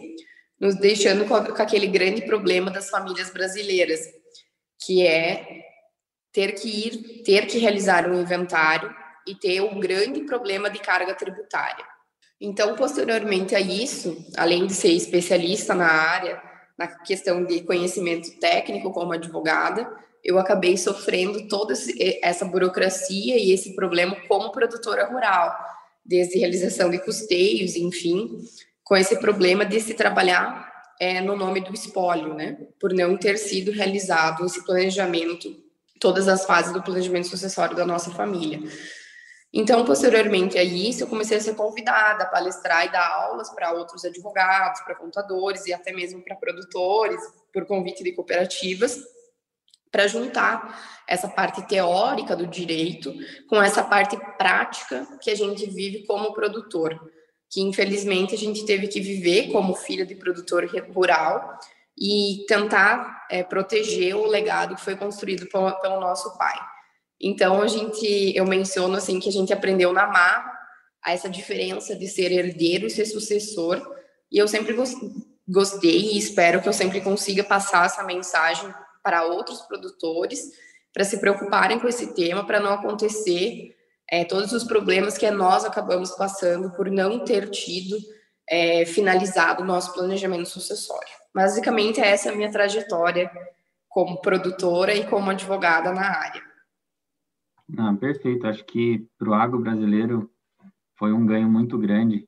[0.60, 4.02] nos deixando com, com aquele grande problema das famílias brasileiras,
[4.86, 5.64] que é
[6.32, 8.94] ter que ir, ter que realizar um inventário
[9.28, 11.86] e ter um grande problema de carga tributária.
[12.40, 16.42] Então, posteriormente a isso, além de ser especialista na área,
[16.78, 19.90] na questão de conhecimento técnico como advogada,
[20.24, 21.74] eu acabei sofrendo toda
[22.22, 25.56] essa burocracia e esse problema como produtora rural,
[26.04, 28.40] desde realização de custeios, enfim,
[28.84, 32.58] com esse problema de se trabalhar é, no nome do espólio, né?
[32.80, 35.56] Por não ter sido realizado esse planejamento,
[36.00, 38.60] todas as fases do planejamento sucessório da nossa família.
[39.58, 43.72] Então, posteriormente a isso, eu comecei a ser convidada a palestrar e dar aulas para
[43.72, 47.22] outros advogados, para contadores e até mesmo para produtores,
[47.54, 49.00] por convite de cooperativas,
[49.90, 53.14] para juntar essa parte teórica do direito
[53.48, 57.00] com essa parte prática que a gente vive como produtor,
[57.50, 61.58] que infelizmente a gente teve que viver como filha de produtor rural
[61.98, 66.75] e tentar é, proteger o legado que foi construído pelo, pelo nosso pai.
[67.28, 70.54] Então a gente, eu menciono assim que a gente aprendeu na marra
[71.04, 73.82] a essa diferença de ser herdeiro e ser sucessor,
[74.32, 74.76] e eu sempre
[75.48, 80.52] gostei e espero que eu sempre consiga passar essa mensagem para outros produtores
[80.94, 83.76] para se preocuparem com esse tema, para não acontecer
[84.08, 87.98] é, todos os problemas que nós acabamos passando por não ter tido
[88.48, 91.10] é, finalizado o nosso planejamento sucessório.
[91.34, 93.32] Basicamente, essa é a minha trajetória
[93.90, 96.55] como produtora e como advogada na área.
[97.78, 98.46] Ah, perfeito.
[98.46, 100.30] Acho que para o agro brasileiro
[100.98, 102.28] foi um ganho muito grande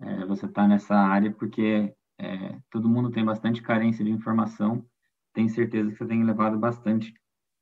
[0.00, 4.84] é, você estar tá nessa área, porque é, todo mundo tem bastante carência de informação.
[5.32, 7.12] Tenho certeza que você tem levado bastante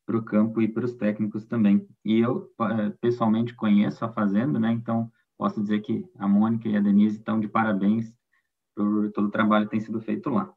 [0.06, 1.86] para o campo e para os técnicos também.
[2.04, 4.72] E eu, é, pessoalmente, conheço a Fazenda, né?
[4.72, 8.12] Então, posso dizer que a Mônica e a Denise estão de parabéns
[8.74, 10.52] por todo o trabalho que tem sido feito lá.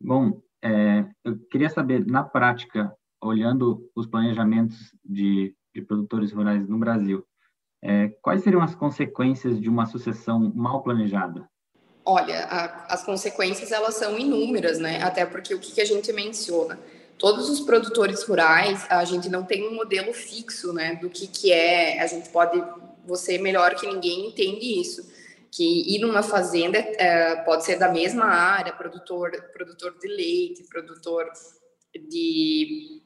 [0.00, 6.78] Bom, é, eu queria saber, na prática, olhando os planejamentos de de produtores rurais no
[6.78, 7.24] Brasil.
[7.82, 11.48] É, quais seriam as consequências de uma sucessão mal planejada?
[12.04, 15.02] Olha, a, as consequências elas são inúmeras, né?
[15.02, 16.78] Até porque o que, que a gente menciona,
[17.18, 20.96] todos os produtores rurais, a gente não tem um modelo fixo, né?
[20.96, 22.62] Do que que é, a gente pode,
[23.06, 25.08] você melhor que ninguém entende isso,
[25.50, 31.30] que ir numa fazenda é, pode ser da mesma área, produtor, produtor de leite, produtor
[31.94, 32.99] de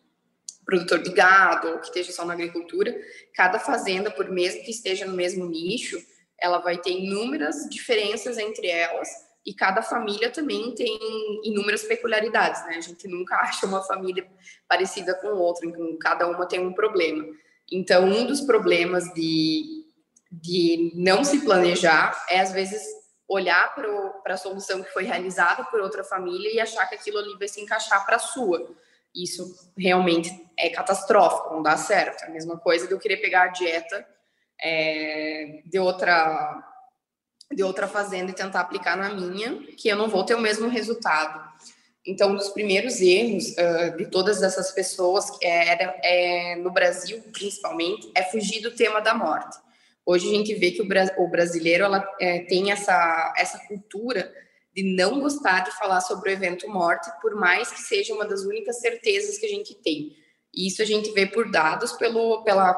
[0.65, 2.95] produtor de gado ou que esteja só na agricultura,
[3.35, 5.99] cada fazenda, por mesmo que esteja no mesmo nicho,
[6.39, 9.09] ela vai ter inúmeras diferenças entre elas
[9.47, 10.99] e cada família também tem
[11.45, 12.77] inúmeras peculiaridades, né?
[12.77, 14.27] A gente nunca acha uma família
[14.67, 17.25] parecida com outra, então cada uma tem um problema.
[17.71, 19.87] Então, um dos problemas de,
[20.31, 22.83] de não se planejar é, às vezes,
[23.29, 27.37] olhar para a solução que foi realizada por outra família e achar que aquilo ali
[27.39, 28.75] vai se encaixar para a sua.
[29.15, 32.25] Isso realmente é catastrófico, não dá certo.
[32.25, 34.07] É a mesma coisa de eu querer pegar a dieta
[34.61, 36.71] é, de outra
[37.53, 40.67] de outra fazenda e tentar aplicar na minha, que eu não vou ter o mesmo
[40.67, 41.41] resultado.
[42.07, 48.11] Então, um dos primeiros erros uh, de todas essas pessoas, é, é, no Brasil principalmente,
[48.15, 49.57] é fugir do tema da morte.
[50.05, 54.31] Hoje a gente vê que o, brasileiro ela, é, tem essa, essa cultura
[54.75, 58.43] de não gostar de falar sobre o evento morte, por mais que seja uma das
[58.43, 60.17] únicas certezas que a gente tem.
[60.53, 62.75] E isso a gente vê por dados pelo, pela,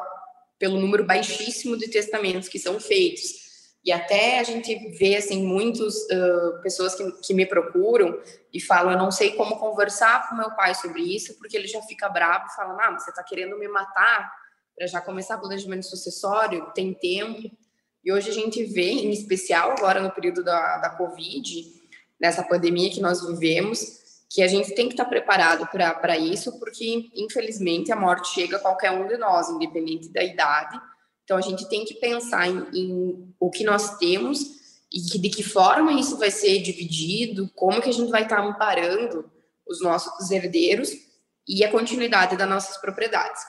[0.59, 3.47] pelo número baixíssimo de testamentos que são feitos
[3.87, 8.21] e até a gente vê, assim, muitas uh, pessoas que, que me procuram
[8.53, 11.81] e falam, eu não sei como conversar com meu pai sobre isso, porque ele já
[11.81, 14.29] fica bravo e fala, ah, você está querendo me matar
[14.75, 17.49] para já começar o planejamento sucessório, tem tempo.
[18.03, 21.76] E hoje a gente vê, em especial agora no período da, da Covid,
[22.19, 23.79] nessa pandemia que nós vivemos,
[24.29, 28.59] que a gente tem que estar preparado para isso, porque, infelizmente, a morte chega a
[28.59, 30.79] qualquer um de nós, independente da idade,
[31.27, 34.39] então, a gente tem que pensar em, em o que nós temos
[34.89, 38.39] e que, de que forma isso vai ser dividido, como que a gente vai estar
[38.39, 39.29] amparando
[39.67, 40.89] os nossos herdeiros
[41.45, 43.41] e a continuidade das nossas propriedades.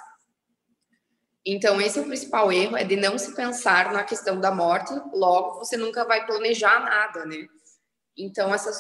[1.46, 4.92] Então, esse é o principal erro, é de não se pensar na questão da morte,
[5.14, 7.46] logo você nunca vai planejar nada, né?
[8.18, 8.70] Então, essa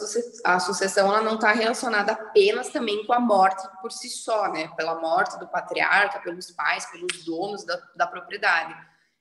[0.42, 4.68] a sucessão ela não está relacionada apenas também com a morte por si só, né?
[4.76, 8.74] Pela morte do patriarca, pelos pais, pelos donos da, da propriedade,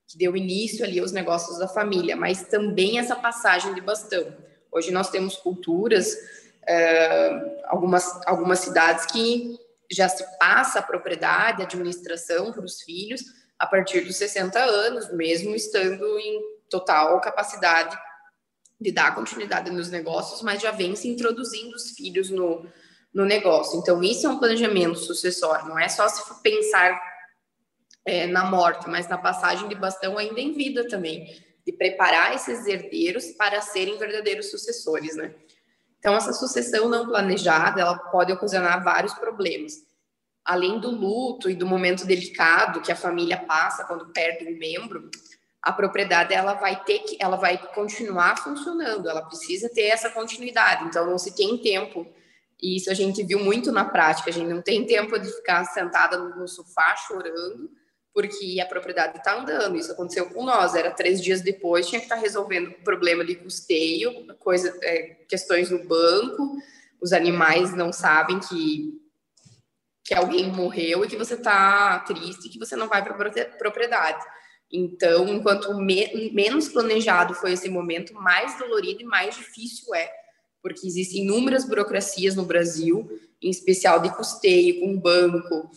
[0.07, 4.35] que deu início ali aos negócios da família, mas também essa passagem de bastão.
[4.71, 9.55] Hoje nós temos culturas, uh, algumas, algumas cidades que
[9.91, 13.21] já se passa a propriedade, a administração para os filhos
[13.59, 17.97] a partir dos 60 anos, mesmo estando em total capacidade
[18.79, 22.65] de dar continuidade nos negócios, mas já vem se introduzindo os filhos no,
[23.13, 23.79] no negócio.
[23.79, 26.99] Então, isso é um planejamento sucessório, não é só se pensar
[28.05, 31.25] é, na morte, mas na passagem de bastão ainda em vida também,
[31.65, 35.33] de preparar esses herdeiros para serem verdadeiros sucessores, né?
[35.99, 39.73] Então, essa sucessão não planejada, ela pode ocasionar vários problemas.
[40.45, 45.09] Além do luto e do momento delicado que a família passa quando perde um membro,
[45.67, 50.85] a propriedade ela vai ter que, ela vai continuar funcionando, ela precisa ter essa continuidade.
[50.85, 52.07] Então não se tem tempo
[52.61, 54.29] e isso a gente viu muito na prática.
[54.29, 57.69] A gente não tem tempo de ficar sentada no sofá chorando
[58.13, 59.75] porque a propriedade está andando.
[59.75, 60.73] Isso aconteceu com nós.
[60.73, 65.69] Era três dias depois tinha que estar tá resolvendo problema de custeio, coisa, é, questões
[65.69, 66.55] no banco.
[67.01, 69.03] Os animais não sabem que
[70.05, 74.23] que alguém morreu e que você está triste, que você não vai para a propriedade.
[74.71, 80.11] Então, enquanto me menos planejado foi esse momento, mais dolorido e mais difícil é,
[80.61, 83.09] porque existem inúmeras burocracias no Brasil,
[83.41, 85.69] em especial de custeio com banco,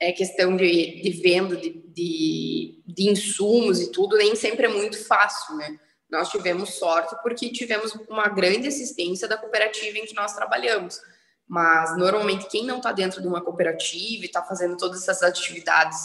[0.00, 4.98] é questão de, de venda de, de, de, insumos e tudo, nem sempre é muito
[5.04, 5.78] fácil, né?
[6.10, 11.00] Nós tivemos sorte porque tivemos uma grande assistência da cooperativa em que nós trabalhamos.
[11.46, 15.98] Mas, normalmente, quem não está dentro de uma cooperativa e está fazendo todas essas atividades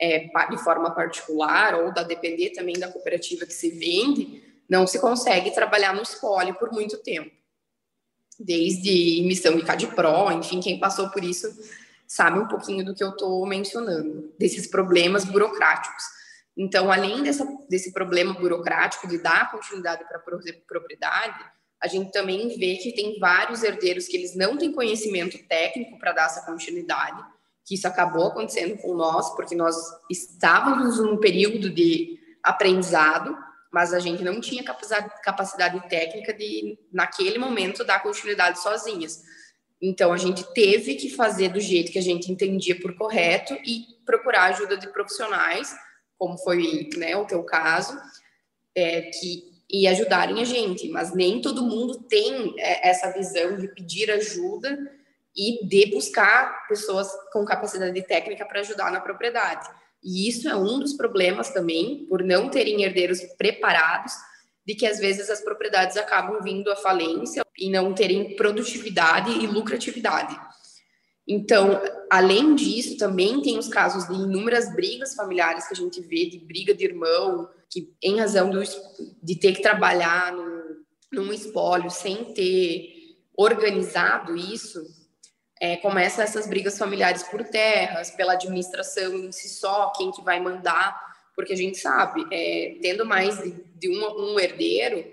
[0.00, 4.98] é, de forma particular ou da depender também da cooperativa que se vende, não se
[4.98, 7.30] consegue trabalhar no espólio por muito tempo.
[8.38, 11.46] Desde emissão de CADPRO, enfim, quem passou por isso
[12.06, 16.02] sabe um pouquinho do que eu estou mencionando, desses problemas burocráticos.
[16.56, 20.22] Então, além dessa, desse problema burocrático de dar continuidade para a
[20.66, 21.44] propriedade,
[21.80, 26.12] a gente também vê que tem vários herdeiros que eles não têm conhecimento técnico para
[26.12, 27.24] dar essa continuidade,
[27.70, 29.76] que isso acabou acontecendo com nós, porque nós
[30.10, 33.38] estávamos num período de aprendizado,
[33.72, 39.22] mas a gente não tinha capacidade, técnica de, naquele momento, dar continuidade sozinhas.
[39.80, 43.84] Então, a gente teve que fazer do jeito que a gente entendia por correto e
[44.04, 45.72] procurar ajuda de profissionais,
[46.18, 47.96] como foi né, o teu caso,
[48.74, 53.68] é, que e ajudarem a gente, mas nem todo mundo tem é, essa visão de
[53.68, 54.76] pedir ajuda
[55.36, 59.68] e de buscar pessoas com capacidade técnica para ajudar na propriedade.
[60.02, 64.12] E isso é um dos problemas também, por não terem herdeiros preparados,
[64.66, 69.46] de que às vezes as propriedades acabam vindo à falência e não terem produtividade e
[69.46, 70.38] lucratividade.
[71.28, 76.26] Então, além disso, também tem os casos de inúmeras brigas familiares que a gente vê,
[76.26, 78.60] de briga de irmão, que em razão do,
[79.22, 84.84] de ter que trabalhar no, num espólio sem ter organizado isso,
[85.60, 90.40] é, começa essas brigas familiares por terras, pela administração em si só, quem que vai
[90.40, 90.98] mandar,
[91.36, 95.04] porque a gente sabe, é, tendo mais de, de um, um herdeiro,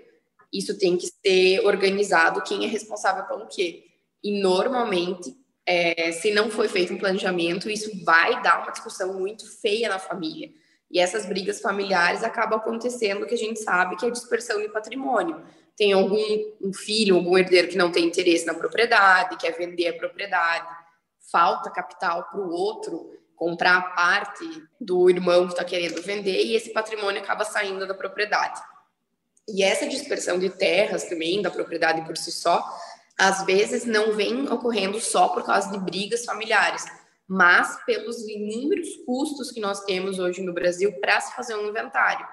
[0.50, 3.84] isso tem que ser organizado quem é responsável pelo quê.
[4.24, 5.36] E normalmente,
[5.66, 9.98] é, se não foi feito um planejamento, isso vai dar uma discussão muito feia na
[9.98, 10.50] família.
[10.90, 15.44] E essas brigas familiares acabam acontecendo que a gente sabe que é dispersão de patrimônio.
[15.78, 16.18] Tem algum
[16.60, 20.66] um filho, algum herdeiro que não tem interesse na propriedade, quer vender a propriedade,
[21.30, 24.44] falta capital para o outro comprar a parte
[24.80, 28.60] do irmão que está querendo vender e esse patrimônio acaba saindo da propriedade.
[29.48, 32.62] E essa dispersão de terras também, da propriedade por si só,
[33.16, 36.84] às vezes não vem ocorrendo só por causa de brigas familiares,
[37.26, 42.26] mas pelos inúmeros custos que nós temos hoje no Brasil para se fazer um inventário.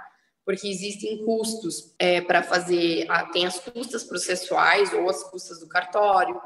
[0.45, 6.39] Porque existem custos é, para fazer, tem as custas processuais ou as custas do cartório,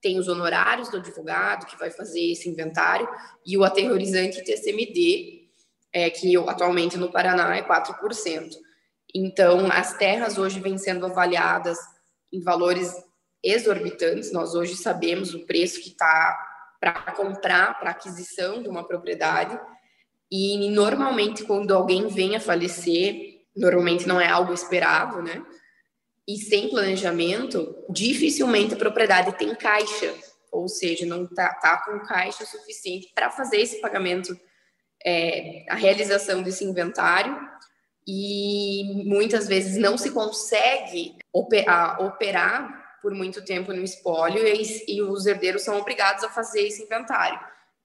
[0.00, 3.08] tem os honorários do advogado que vai fazer esse inventário
[3.46, 5.48] e o aterrorizante TCMD,
[5.92, 8.56] é, que atualmente no Paraná é 4%.
[9.14, 11.78] Então, as terras hoje vêm sendo avaliadas
[12.32, 12.94] em valores
[13.42, 14.32] exorbitantes.
[14.32, 16.38] Nós hoje sabemos o preço que está
[16.80, 19.58] para comprar, para aquisição de uma propriedade.
[20.30, 25.44] E normalmente, quando alguém vem a falecer, normalmente não é algo esperado, né?
[26.26, 30.14] E sem planejamento, dificilmente a propriedade tem caixa,
[30.50, 34.38] ou seja, não está tá com caixa suficiente para fazer esse pagamento,
[35.04, 37.36] é, a realização desse inventário.
[38.06, 41.98] E muitas vezes não se consegue operar
[43.00, 47.38] por muito tempo no espólio e, e os herdeiros são obrigados a fazer esse inventário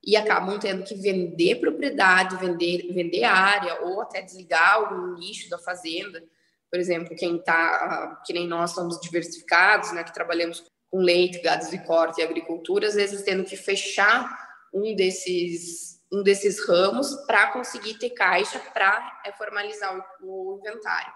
[0.07, 5.57] e acabam tendo que vender propriedade, vender, vender área ou até desligar algum nicho da
[5.57, 6.23] fazenda.
[6.71, 11.69] Por exemplo, quem está, que nem nós somos diversificados, né, que trabalhamos com leite, gados
[11.69, 17.51] de corte e agricultura, às vezes tendo que fechar um desses um desses ramos para
[17.51, 21.11] conseguir ter caixa para é, formalizar o, o, inventário.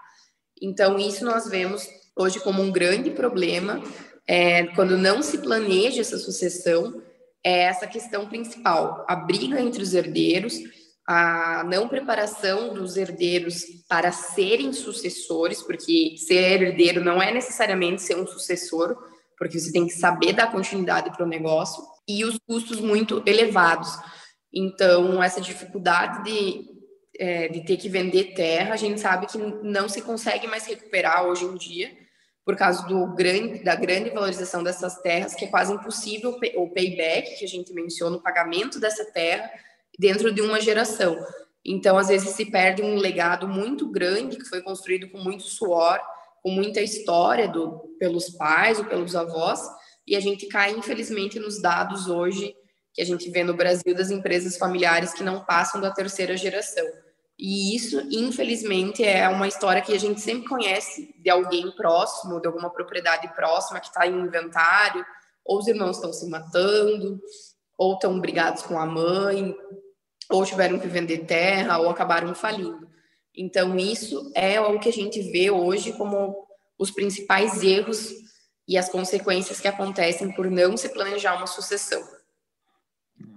[0.60, 3.82] Então, isso nós vemos hoje como um grande problema,
[4.26, 7.02] é, quando não se planeja essa sucessão,
[7.44, 10.54] é essa questão principal, a briga entre os herdeiros,
[11.06, 18.16] a não preparação dos herdeiros para serem sucessores, porque ser herdeiro não é necessariamente ser
[18.16, 18.96] um sucessor,
[19.36, 23.90] porque você tem que saber dar continuidade para o negócio, e os custos muito elevados.
[24.52, 26.64] Então, essa dificuldade de,
[27.18, 31.24] é, de ter que vender terra, a gente sabe que não se consegue mais recuperar
[31.26, 31.90] hoje em dia,
[32.44, 37.38] por causa do grande, da grande valorização dessas terras, que é quase impossível o payback,
[37.38, 39.48] que a gente menciona, o pagamento dessa terra
[39.98, 41.16] dentro de uma geração.
[41.64, 46.00] Então, às vezes, se perde um legado muito grande, que foi construído com muito suor,
[46.42, 49.60] com muita história do, pelos pais ou pelos avós,
[50.04, 52.56] e a gente cai, infelizmente, nos dados hoje
[52.92, 56.84] que a gente vê no Brasil das empresas familiares que não passam da terceira geração.
[57.44, 62.46] E isso, infelizmente, é uma história que a gente sempre conhece de alguém próximo, de
[62.46, 65.04] alguma propriedade próxima que está em inventário,
[65.44, 67.20] ou os irmãos estão se matando,
[67.76, 69.56] ou estão brigados com a mãe,
[70.30, 72.88] ou tiveram que vender terra, ou acabaram falindo.
[73.36, 76.46] Então, isso é o que a gente vê hoje como
[76.78, 78.12] os principais erros
[78.68, 82.04] e as consequências que acontecem por não se planejar uma sucessão.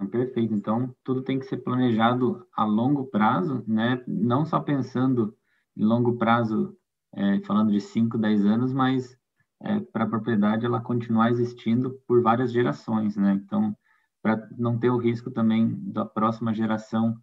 [0.04, 0.52] Perfeito.
[0.52, 4.02] Então, tudo tem que ser planejado a longo prazo, né?
[4.06, 5.34] Não só pensando
[5.76, 6.76] em longo prazo,
[7.14, 9.16] é, falando de 5, 10 anos, mas
[9.62, 13.32] é, para a propriedade ela continuar existindo por várias gerações, né?
[13.32, 13.76] Então,
[14.22, 17.16] para não ter o risco também da próxima geração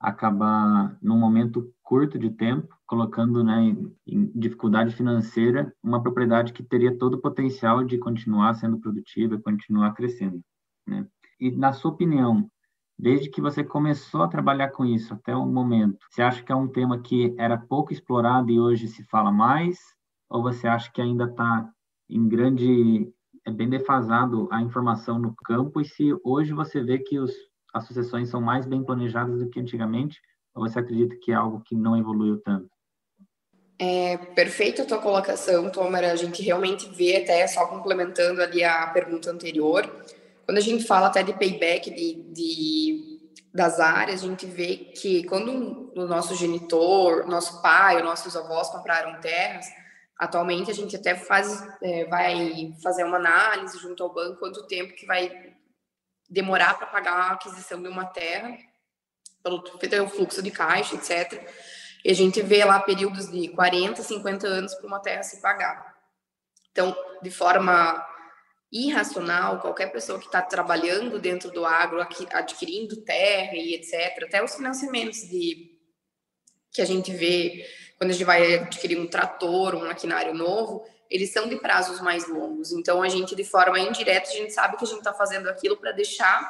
[0.00, 3.74] acabar num momento curto de tempo colocando né,
[4.06, 9.92] em, dificuldade financeira uma propriedade que teria todo o potencial de continuar sendo produtiva, continuar
[9.94, 10.40] crescendo,
[10.86, 11.06] né?
[11.38, 12.50] E, na sua opinião,
[12.98, 16.54] desde que você começou a trabalhar com isso até o momento, você acha que é
[16.54, 19.78] um tema que era pouco explorado e hoje se fala mais?
[20.28, 21.68] Ou você acha que ainda está
[22.08, 23.12] em grande.
[23.44, 25.80] é bem defasado a informação no campo?
[25.80, 27.32] E se hoje você vê que os,
[27.74, 30.20] as sucessões são mais bem planejadas do que antigamente?
[30.54, 32.70] Ou você acredita que é algo que não evoluiu tanto?
[33.78, 36.10] É perfeita a tua colocação, Tomer.
[36.10, 39.84] A gente realmente vê, até só complementando ali a pergunta anterior,
[40.46, 43.16] quando a gente fala até de payback de, de
[43.52, 49.18] das áreas, a gente vê que quando o nosso genitor, nosso pai, nossos avós compraram
[49.20, 49.66] terras,
[50.16, 54.94] atualmente a gente até faz, é, vai fazer uma análise junto ao banco quanto tempo
[54.94, 55.54] que vai
[56.28, 58.56] demorar para pagar a aquisição de uma terra,
[59.42, 61.48] pelo, pelo fluxo de caixa, etc.
[62.04, 65.96] E a gente vê lá períodos de 40, 50 anos para uma terra se pagar.
[66.70, 68.06] Então, de forma
[68.72, 72.00] irracional, qualquer pessoa que está trabalhando dentro do agro,
[72.32, 75.76] adquirindo terra e etc., até os financiamentos de
[76.72, 77.64] que a gente vê
[77.96, 82.28] quando a gente vai adquirir um trator, um maquinário novo, eles são de prazos mais
[82.28, 82.72] longos.
[82.72, 85.76] Então, a gente, de forma indireta, a gente sabe que a gente está fazendo aquilo
[85.76, 86.40] para deixar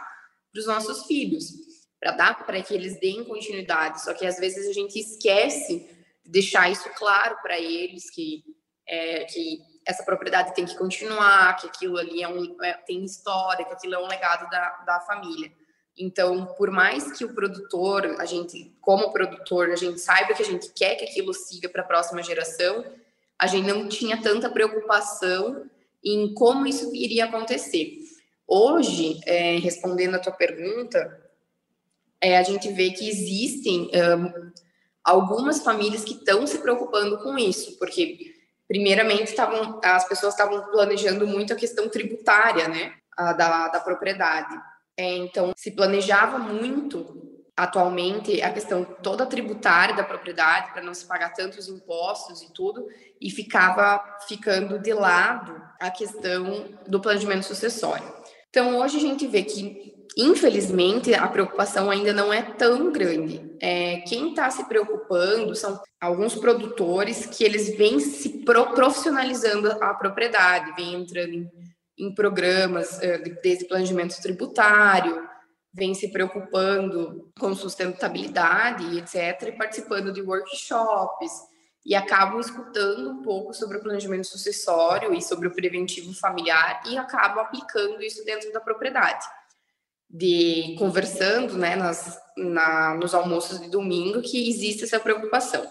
[0.51, 1.53] para os nossos filhos,
[2.01, 4.03] para dar para que eles deem continuidade.
[4.03, 5.89] Só que às vezes a gente esquece
[6.25, 8.43] de deixar isso claro para eles que
[8.89, 13.65] é, que essa propriedade tem que continuar, que aquilo ali é um, é, tem história,
[13.65, 15.53] que aquilo é um legado da, da família.
[15.97, 20.47] Então, por mais que o produtor, a gente, como produtor, a gente saiba que a
[20.47, 22.85] gente quer que aquilo siga para a próxima geração,
[23.39, 25.71] a gente não tinha tanta preocupação
[26.05, 27.99] em como isso iria acontecer.
[28.47, 31.31] Hoje, é, respondendo a tua pergunta,
[32.21, 34.53] é, a gente vê que existem um,
[35.05, 38.36] algumas famílias que estão se preocupando com isso, porque
[38.69, 44.55] primeiramente estavam as pessoas estavam planejando muito a questão tributária, né, da, da propriedade.
[44.99, 51.07] É, então, se planejava muito atualmente a questão toda tributária da propriedade para não se
[51.07, 52.87] pagar tantos impostos e tudo
[53.21, 58.07] e ficava ficando de lado a questão do planejamento sucessório.
[58.51, 63.55] Então hoje a gente vê que infelizmente a preocupação ainda não é tão grande.
[63.61, 68.43] É, quem está se preocupando são alguns produtores que eles vêm se
[68.75, 71.51] profissionalizando a propriedade, vêm entrando em,
[71.99, 75.29] em programas uh, de planejamento tributário,
[75.75, 81.33] vem se preocupando com sustentabilidade, etc., e participando de workshops,
[81.85, 86.97] e acabam escutando um pouco sobre o planejamento sucessório e sobre o preventivo familiar, e
[86.97, 89.25] acabam aplicando isso dentro da propriedade.
[90.09, 95.67] De conversando né, nas, na, nos almoços de domingo que existe essa preocupação.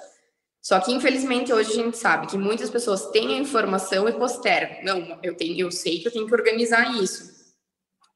[0.61, 4.83] Só que, infelizmente, hoje a gente sabe que muitas pessoas têm a informação e postergam.
[4.83, 7.35] Não, eu, tenho, eu sei que eu tenho que organizar isso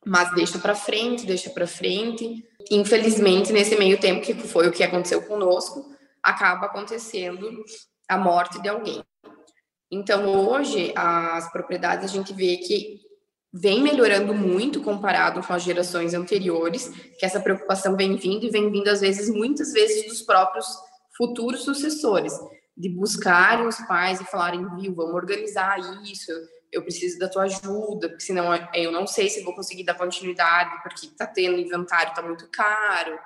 [0.05, 2.43] mas deixa para frente, deixa para frente.
[2.72, 5.86] Infelizmente, nesse meio tempo que foi o que aconteceu conosco,
[6.24, 7.63] acaba acontecendo
[8.07, 9.03] a morte de alguém.
[9.91, 13.01] Então, hoje, as propriedades a gente vê que
[13.53, 18.71] vem melhorando muito comparado com as gerações anteriores, que essa preocupação vem vindo e vem
[18.71, 20.67] vindo às vezes, muitas vezes, dos próprios
[21.17, 22.33] futuros sucessores,
[22.77, 26.31] de buscarem os pais e falarem, viu, vamos organizar isso,
[26.71, 30.71] eu preciso da tua ajuda, porque senão eu não sei se vou conseguir dar continuidade,
[30.83, 33.17] porque tá tendo inventário, tá muito caro.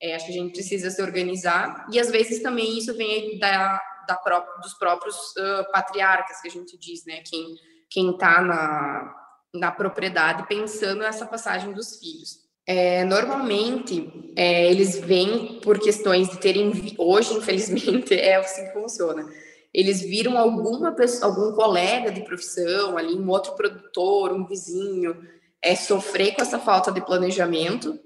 [0.00, 1.86] É, acho que a gente precisa se organizar.
[1.90, 6.50] E às vezes também isso vem da, da própria, dos próprios uh, patriarcas que a
[6.50, 7.22] gente diz, né?
[7.28, 7.56] Quem,
[7.90, 9.23] quem tá na,
[9.54, 12.44] na propriedade pensando nessa passagem dos filhos.
[12.66, 16.94] É, normalmente, é, eles vêm por questões de terem.
[16.98, 19.26] Hoje, infelizmente, é assim que funciona
[19.74, 25.20] eles viram alguma pessoa, algum colega de profissão ali, um outro produtor, um vizinho,
[25.60, 27.98] é, sofrer com essa falta de planejamento,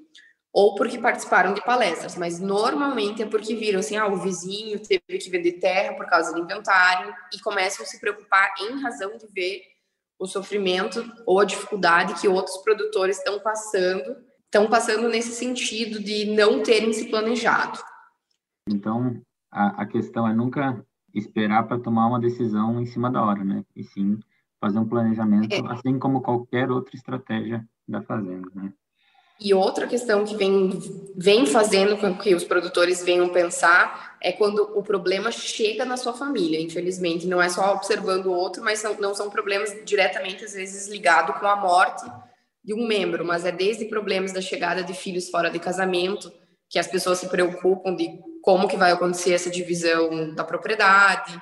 [0.51, 5.19] ou porque participaram de palestras, mas normalmente é porque viram assim, ah, o vizinho teve
[5.19, 9.27] que vender terra por causa do inventário, e começam a se preocupar em razão de
[9.27, 9.61] ver
[10.19, 16.27] o sofrimento ou a dificuldade que outros produtores estão passando, estão passando nesse sentido de
[16.35, 17.79] não terem se planejado.
[18.69, 23.45] Então, a, a questão é nunca esperar para tomar uma decisão em cima da hora,
[23.45, 23.65] né?
[23.75, 24.19] E sim
[24.61, 25.73] fazer um planejamento, é.
[25.73, 28.73] assim como qualquer outra estratégia da fazenda, né?
[29.41, 30.71] E outra questão que vem,
[31.17, 36.13] vem fazendo com que os produtores venham pensar é quando o problema chega na sua
[36.13, 36.61] família.
[36.61, 40.89] Infelizmente, não é só observando o outro, mas são, não são problemas diretamente, às vezes,
[40.89, 42.05] ligados com a morte
[42.65, 46.33] de um membro, mas é desde problemas da chegada de filhos fora de casamento,
[46.69, 48.11] que as pessoas se preocupam de
[48.43, 51.41] como que vai acontecer essa divisão da propriedade,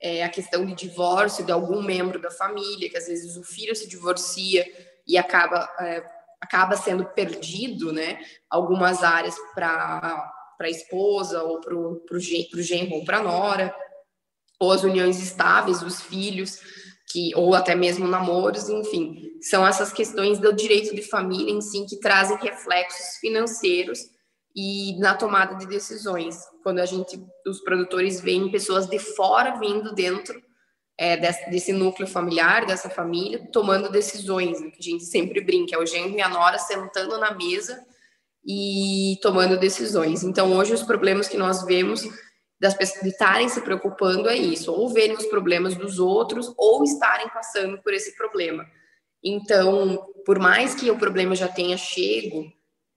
[0.00, 3.74] é, a questão de divórcio de algum membro da família, que às vezes o filho
[3.74, 4.66] se divorcia
[5.06, 6.02] e acaba, é,
[6.40, 8.18] acaba sendo perdido, né?
[8.48, 13.74] Algumas áreas para a esposa ou para o genro ou para a nora,
[14.58, 16.58] ou as uniões estáveis dos filhos,
[17.10, 21.84] que, ou até mesmo namoros, enfim, são essas questões do direito de família em si
[21.86, 23.98] que trazem reflexos financeiros
[24.54, 29.94] e na tomada de decisões, quando a gente, os produtores veem pessoas de fora vindo
[29.94, 30.40] dentro
[31.00, 35.74] é, desse, desse, núcleo familiar, dessa família, tomando decisões, né, que a gente sempre brinca,
[35.74, 37.82] é o genro e a nora sentando na mesa
[38.44, 40.22] e tomando decisões.
[40.22, 42.06] Então, hoje, os problemas que nós vemos
[42.60, 47.30] das pessoas estarem se preocupando é isso, ou verem os problemas dos outros, ou estarem
[47.30, 48.66] passando por esse problema.
[49.24, 52.44] Então, por mais que o problema já tenha chego,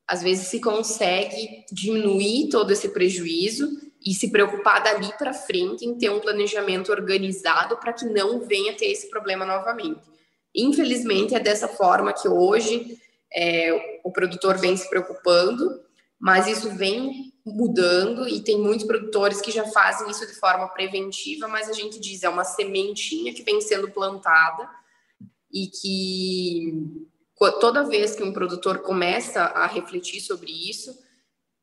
[0.06, 3.70] às vezes se consegue diminuir todo esse prejuízo
[4.06, 8.76] e se preocupar dali para frente em ter um planejamento organizado para que não venha
[8.76, 10.02] ter esse problema novamente.
[10.54, 13.00] Infelizmente, é dessa forma que hoje
[13.34, 15.82] é, o produtor vem se preocupando,
[16.20, 21.48] mas isso vem mudando e tem muitos produtores que já fazem isso de forma preventiva,
[21.48, 24.70] mas a gente diz é uma sementinha que vem sendo plantada
[25.52, 27.08] e que
[27.60, 30.98] toda vez que um produtor começa a refletir sobre isso,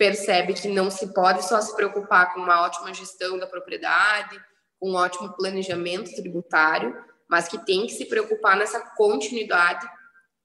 [0.00, 4.40] percebe que não se pode só se preocupar com uma ótima gestão da propriedade,
[4.78, 6.96] com um ótimo planejamento tributário,
[7.28, 9.86] mas que tem que se preocupar nessa continuidade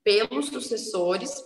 [0.03, 1.41] pelos sucessores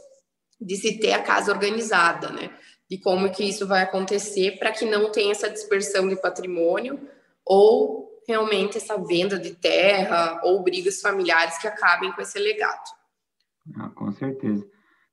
[0.60, 2.57] de se ter a casa organizada, né?
[2.89, 7.07] De como que isso vai acontecer para que não tenha essa dispersão de patrimônio
[7.45, 12.89] ou realmente essa venda de terra ou brigas familiares que acabem com esse legado.
[13.78, 14.68] Ah, com certeza.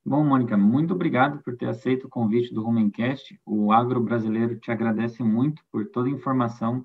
[0.08, 3.40] Bom, Mônica, muito obrigado por ter aceito o convite do Rumencast.
[3.44, 6.84] O agro brasileiro te agradece muito por toda a informação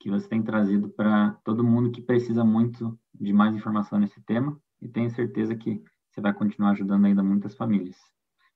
[0.00, 4.60] que você tem trazido para todo mundo que precisa muito de mais informação nesse tema
[4.82, 7.96] e tenho certeza que você vai continuar ajudando ainda muitas famílias.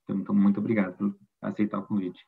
[0.08, 2.26] Então, muito obrigado por aceitar o convite.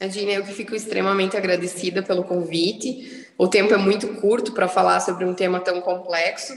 [0.00, 3.24] Adine, eu que fico extremamente agradecida pelo convite.
[3.38, 6.54] O tempo é muito curto para falar sobre um tema tão complexo,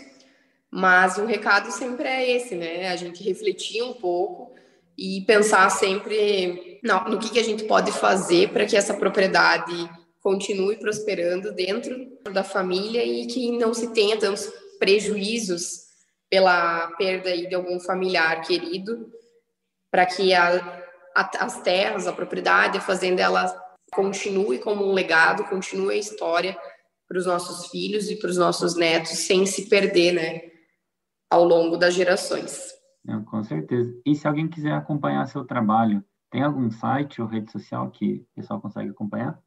[0.72, 2.88] mas o recado sempre é esse, né?
[2.88, 4.54] A gente refletir um pouco
[4.98, 9.90] e pensar sempre no, que, que a gente pode fazer para que essa propriedade
[10.22, 14.50] continue prosperando dentro da família e que não se tenha tantos
[14.80, 15.82] prejuízos
[16.30, 19.12] pela perda de algum familiar querido,
[19.90, 23.54] para que a, a, as terras, a propriedade, a fazenda, ela
[23.92, 26.58] continue como um legado, continue a história
[27.08, 30.51] para os nossos filhos e para os nossos netos, sem se perder, né,
[31.32, 32.74] ao longo das gerações.
[33.04, 33.92] Não, com certeza.
[34.06, 38.36] E se alguém quiser acompanhar seu trabalho, tem algum site ou rede social que o
[38.36, 39.40] pessoal consegue acompanhar?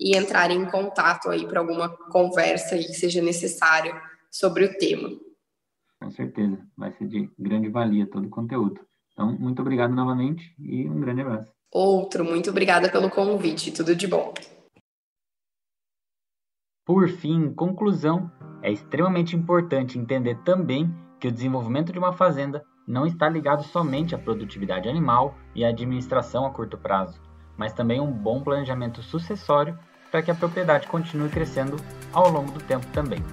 [0.00, 3.94] e entrarem em contato aí para alguma conversa aí que seja necessário
[4.30, 5.10] sobre o tema.
[6.00, 8.80] Com certeza, vai ser de grande valia todo o conteúdo.
[9.12, 11.52] Então, muito obrigado novamente e um grande abraço.
[11.70, 13.70] Outro, muito obrigada pelo convite.
[13.70, 14.32] Tudo de bom.
[16.86, 18.32] Por fim, em conclusão,
[18.62, 24.14] é extremamente importante entender também que o desenvolvimento de uma fazenda não está ligado somente
[24.14, 27.20] à produtividade animal e à administração a curto prazo,
[27.56, 29.78] mas também um bom planejamento sucessório
[30.10, 31.76] para que a propriedade continue crescendo
[32.12, 33.24] ao longo do tempo também.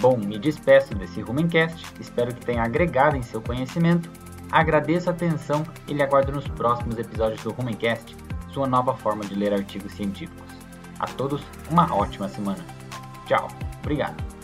[0.00, 4.08] Bom, me despeço desse Rumencast, espero que tenha agregado em seu conhecimento
[4.50, 8.16] Agradeço a atenção e lhe aguardo nos próximos episódios do Rumencast,
[8.52, 10.50] sua nova forma de ler artigos científicos.
[10.98, 12.64] A todos, uma ótima semana.
[13.26, 13.46] Tchau.
[13.80, 14.39] Obrigado.